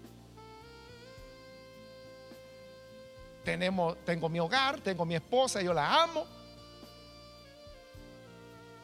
[3.44, 6.26] Tenemos, tengo mi hogar, tengo mi esposa, yo la amo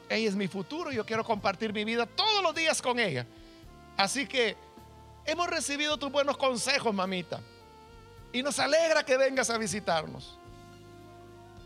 [0.08, 3.26] ella es mi futuro, yo quiero compartir mi vida todos los días con ella.
[3.96, 4.56] Así que
[5.24, 7.40] hemos recibido tus buenos consejos, mamita.
[8.32, 10.38] Y nos alegra que vengas a visitarnos.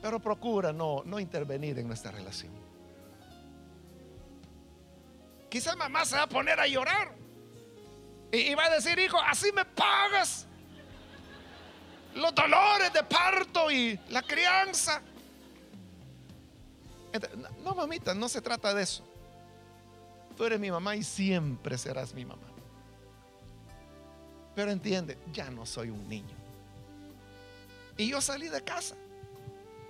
[0.00, 2.52] Pero procura no, no intervenir en nuestra relación.
[5.48, 7.14] Quizás mamá se va a poner a llorar.
[8.32, 10.46] Y, y va a decir, hijo, así me pagas
[12.14, 15.02] los dolores de parto y la crianza.
[17.62, 19.04] No, mamita, no se trata de eso.
[20.36, 22.46] Tú eres mi mamá y siempre serás mi mamá.
[24.54, 26.34] Pero entiende, ya no soy un niño.
[27.96, 28.96] Y yo salí de casa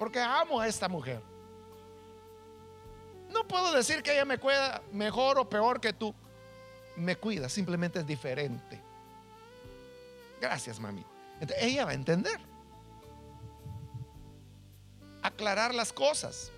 [0.01, 1.21] porque amo a esta mujer.
[3.29, 6.15] No puedo decir que ella me cuida mejor o peor que tú.
[6.97, 8.81] Me cuida, simplemente es diferente.
[10.41, 11.05] Gracias, mami.
[11.59, 12.41] ella va a entender.
[15.21, 16.51] Aclarar las cosas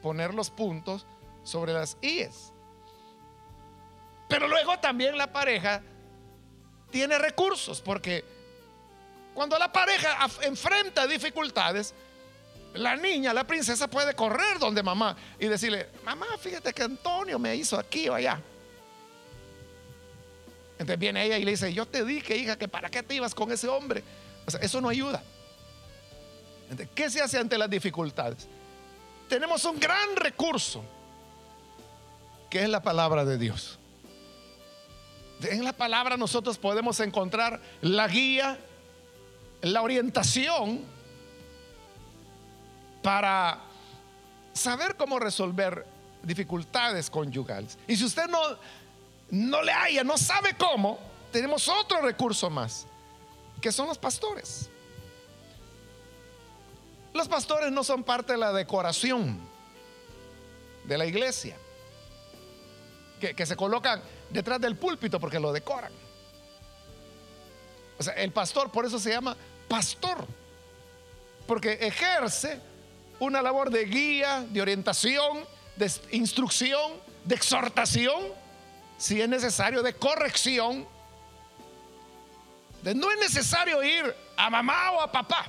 [0.00, 1.06] poner los puntos
[1.42, 2.52] sobre las IES.
[4.28, 5.82] Pero luego también la pareja
[6.92, 8.24] tiene recursos, porque
[9.34, 11.92] Cuando la pareja enfrenta dificultades,
[12.74, 17.54] la niña, la princesa puede correr donde mamá y decirle, mamá, fíjate que Antonio me
[17.54, 18.40] hizo aquí o allá.
[20.72, 23.34] Entonces viene ella y le dice, yo te dije, hija, que para qué te ibas
[23.34, 24.02] con ese hombre.
[24.46, 25.22] O sea, eso no ayuda.
[26.94, 28.48] ¿Qué se hace ante las dificultades?
[29.28, 30.84] Tenemos un gran recurso,
[32.50, 33.78] que es la palabra de Dios.
[35.42, 38.58] En la palabra nosotros podemos encontrar la guía,
[39.62, 40.93] la orientación
[43.04, 43.60] para
[44.54, 45.84] saber cómo resolver
[46.22, 47.76] dificultades conyugales.
[47.86, 48.40] Y si usted no,
[49.28, 50.98] no le haya, no sabe cómo,
[51.30, 52.86] tenemos otro recurso más,
[53.60, 54.70] que son los pastores.
[57.12, 59.38] Los pastores no son parte de la decoración
[60.84, 61.58] de la iglesia,
[63.20, 64.00] que, que se colocan
[64.30, 65.92] detrás del púlpito porque lo decoran.
[67.98, 69.36] O sea, el pastor por eso se llama
[69.68, 70.26] pastor,
[71.46, 72.72] porque ejerce
[73.18, 75.44] una labor de guía, de orientación,
[75.76, 76.92] de instrucción,
[77.24, 78.22] de exhortación,
[78.98, 80.86] si es necesario, de corrección.
[82.82, 85.46] No es necesario ir a mamá o a papá.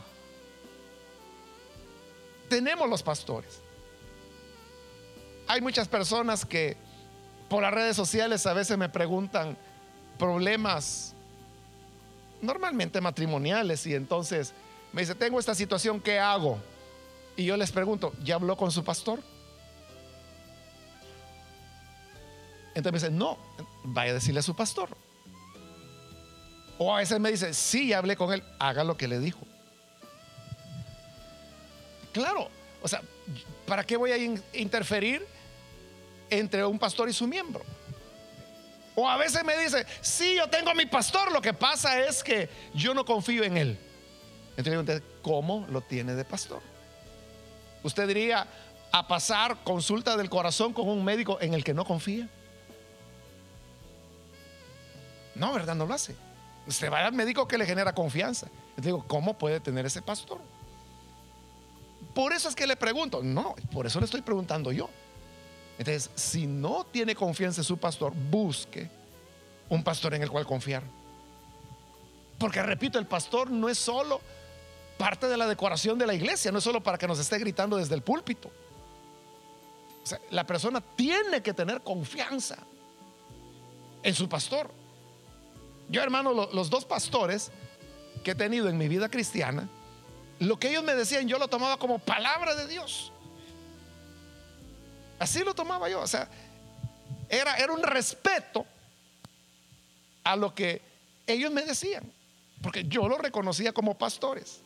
[2.50, 3.62] Tenemos los pastores.
[5.48, 6.78] Hay muchas personas que
[7.50, 9.58] por las redes sociales a veces me preguntan
[10.18, 11.14] problemas
[12.42, 14.54] normalmente matrimoniales y entonces
[14.94, 16.58] me dice, tengo esta situación, ¿qué hago?
[17.36, 19.20] Y yo les pregunto, ¿ya habló con su pastor?
[22.74, 23.38] Entonces me dice, no,
[23.84, 24.90] vaya a decirle a su pastor.
[26.78, 29.40] O a veces me dice, sí, ya hablé con él, haga lo que le dijo.
[32.12, 32.50] Claro,
[32.82, 33.02] o sea,
[33.66, 34.18] ¿para qué voy a
[34.58, 35.26] interferir
[36.30, 37.64] entre un pastor y su miembro?
[38.96, 42.24] O a veces me dice, sí, yo tengo a mi pastor, lo que pasa es
[42.24, 43.80] que yo no confío en él.
[44.56, 46.62] Entonces, ¿cómo lo tiene de pastor?
[47.86, 48.48] Usted diría
[48.92, 52.28] a pasar consulta del corazón con un médico en el que no confía.
[55.36, 55.76] No, ¿verdad?
[55.76, 56.16] No lo hace.
[56.66, 58.48] Usted va al médico que le genera confianza.
[58.76, 60.40] Yo digo, ¿cómo puede tener ese pastor?
[62.16, 63.22] Por eso es que le pregunto.
[63.22, 64.90] No, por eso le estoy preguntando yo.
[65.78, 68.90] Entonces, si no tiene confianza en su pastor, busque
[69.70, 70.82] un pastor en el cual confiar.
[72.40, 74.22] Porque repito, el pastor no es solo
[74.98, 77.78] parte de la decoración de la iglesia, no es solo para que nos esté gritando
[77.78, 78.52] desde el púlpito.
[80.30, 82.58] la persona tiene que tener confianza
[84.04, 84.70] en su pastor.
[85.90, 87.52] Yo, hermano, los dos pastores
[88.24, 89.68] que he tenido en mi vida cristiana,
[90.40, 93.12] lo que ellos me decían, yo lo tomaba como palabra de Dios.
[95.18, 96.02] Así lo tomaba yo.
[96.02, 96.30] O sea,
[97.30, 98.66] era, era un respeto
[100.24, 100.82] a lo que
[101.28, 102.12] ellos me decían,
[102.62, 104.62] porque yo lo reconocía como pastores.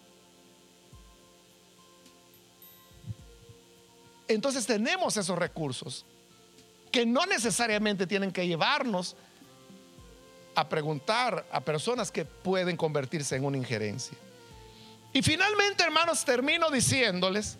[4.29, 6.05] Entonces tenemos esos recursos
[6.91, 9.15] que no necesariamente tienen que llevarnos
[10.55, 14.17] a preguntar a personas que pueden convertirse en una injerencia.
[15.13, 17.57] Y finalmente, hermanos, termino diciéndoles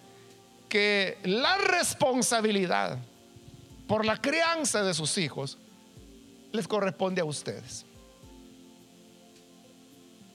[0.69, 2.99] que la responsabilidad
[3.87, 5.57] por la crianza de sus hijos
[6.51, 7.83] les corresponde a ustedes.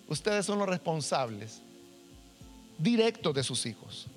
[0.09, 1.61] Ustedes son los responsables
[2.79, 4.09] directos de sus hijos.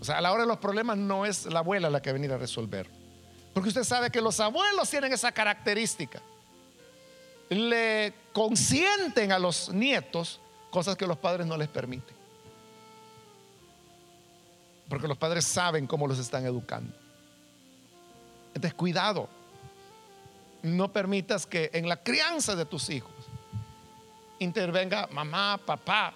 [0.00, 2.12] O sea, a la hora de los problemas no es la abuela la que va
[2.12, 2.88] a venir a resolver.
[3.54, 6.20] Porque usted sabe que los abuelos tienen esa característica.
[7.48, 10.40] Le consienten a los nietos
[10.70, 12.14] cosas que los padres no les permiten.
[14.88, 16.94] Porque los padres saben cómo los están educando.
[18.48, 19.28] Entonces, cuidado.
[20.62, 23.12] No permitas que en la crianza de tus hijos
[24.38, 26.12] intervenga mamá, papá,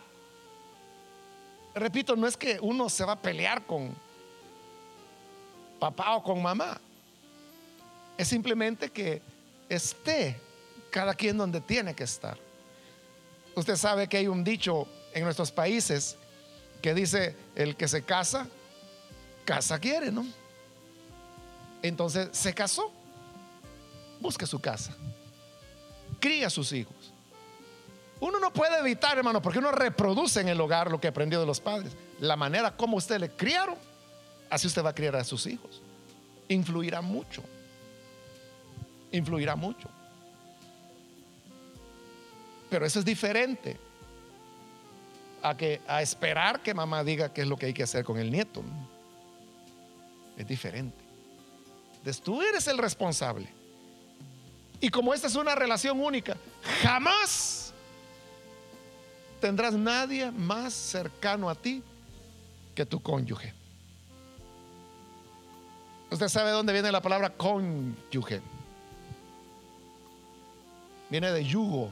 [1.75, 3.95] repito, no es que uno se va a pelear con
[5.79, 6.81] papá o con mamá.
[8.17, 9.23] Es simplemente que
[9.69, 10.39] esté
[10.91, 12.39] cada quien donde tiene que estar.
[13.55, 16.17] Usted sabe que hay un dicho en nuestros países
[16.83, 18.47] que dice, el que se casa,
[19.45, 20.27] casa quiere, ¿no?
[21.83, 22.91] Entonces se casó,
[24.21, 24.95] busque su casa,
[26.21, 27.10] cría a sus hijos.
[28.21, 31.47] Uno no puede evitar, hermano, porque uno reproduce en el hogar lo que aprendió de
[31.47, 31.97] los padres.
[32.21, 33.77] La manera como usted le criaron,
[34.51, 35.81] así usted va a criar a sus hijos.
[36.49, 37.43] Influirá mucho.
[39.11, 39.89] Influirá mucho.
[42.69, 43.79] Pero eso es diferente
[45.43, 48.19] a que a esperar que mamá diga qué es lo que hay que hacer con
[48.19, 48.63] el nieto.
[50.37, 51.03] Es diferente.
[51.97, 53.49] Entonces tú eres el responsable.
[54.81, 56.37] Y como esta es una relación única,
[56.83, 57.70] jamás
[59.41, 61.83] tendrás nadie más cercano a ti
[62.75, 63.53] que tu cónyuge.
[66.11, 68.41] Usted sabe dónde viene la palabra cónyuge.
[71.09, 71.91] Viene de yugo.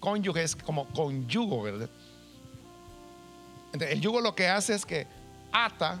[0.00, 1.88] Cónyuge es como conyugo, ¿verdad?
[3.72, 5.06] el yugo lo que hace es que
[5.50, 5.98] ata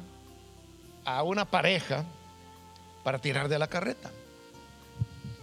[1.04, 2.04] a una pareja
[3.02, 4.10] para tirar de la carreta.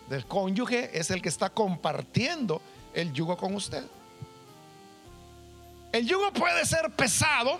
[0.09, 2.61] El cónyuge es el que está compartiendo
[2.99, 3.83] el yugo con usted.
[5.91, 7.59] El yugo puede ser pesado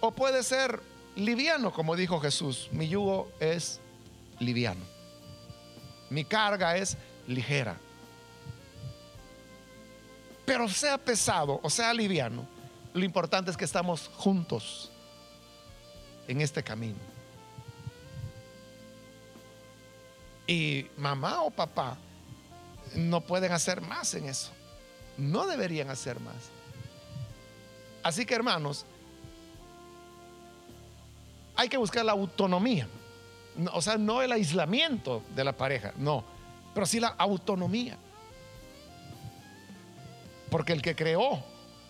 [0.00, 0.82] o puede ser
[1.16, 2.68] liviano, como dijo Jesús.
[2.72, 3.80] Mi yugo es
[4.40, 4.84] liviano.
[6.10, 6.96] Mi carga es
[7.26, 7.76] ligera.
[10.44, 12.46] Pero sea pesado o sea liviano,
[12.92, 14.90] lo importante es que estamos juntos
[16.28, 16.98] en este camino.
[20.46, 21.96] Y mamá o papá
[22.94, 24.50] no pueden hacer más en eso.
[25.16, 26.34] No deberían hacer más.
[28.02, 28.84] Así que hermanos,
[31.56, 32.88] hay que buscar la autonomía.
[33.72, 36.24] O sea, no el aislamiento de la pareja, no,
[36.74, 37.96] pero sí la autonomía.
[40.50, 41.42] Porque el que creó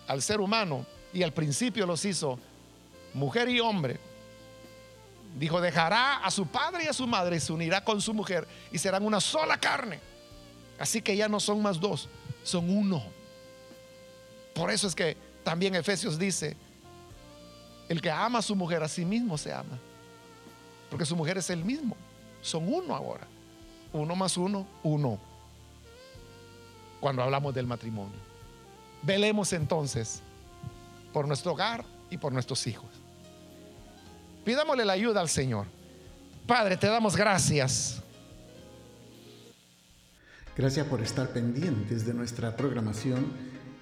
[0.07, 2.39] al ser humano y al principio los hizo
[3.13, 3.99] mujer y hombre,
[5.37, 8.47] dijo, dejará a su padre y a su madre y se unirá con su mujer
[8.71, 9.99] y serán una sola carne.
[10.79, 12.09] Así que ya no son más dos,
[12.43, 13.03] son uno.
[14.53, 16.55] Por eso es que también Efesios dice,
[17.87, 19.79] el que ama a su mujer a sí mismo se ama.
[20.89, 21.95] Porque su mujer es el mismo.
[22.41, 23.27] Son uno ahora.
[23.93, 25.19] Uno más uno, uno.
[26.99, 28.17] Cuando hablamos del matrimonio.
[29.01, 30.21] Velemos entonces
[31.13, 32.89] por nuestro hogar y por nuestros hijos.
[34.43, 35.65] Pidámosle la ayuda al Señor.
[36.47, 38.01] Padre, te damos gracias.
[40.57, 43.25] Gracias por estar pendientes de nuestra programación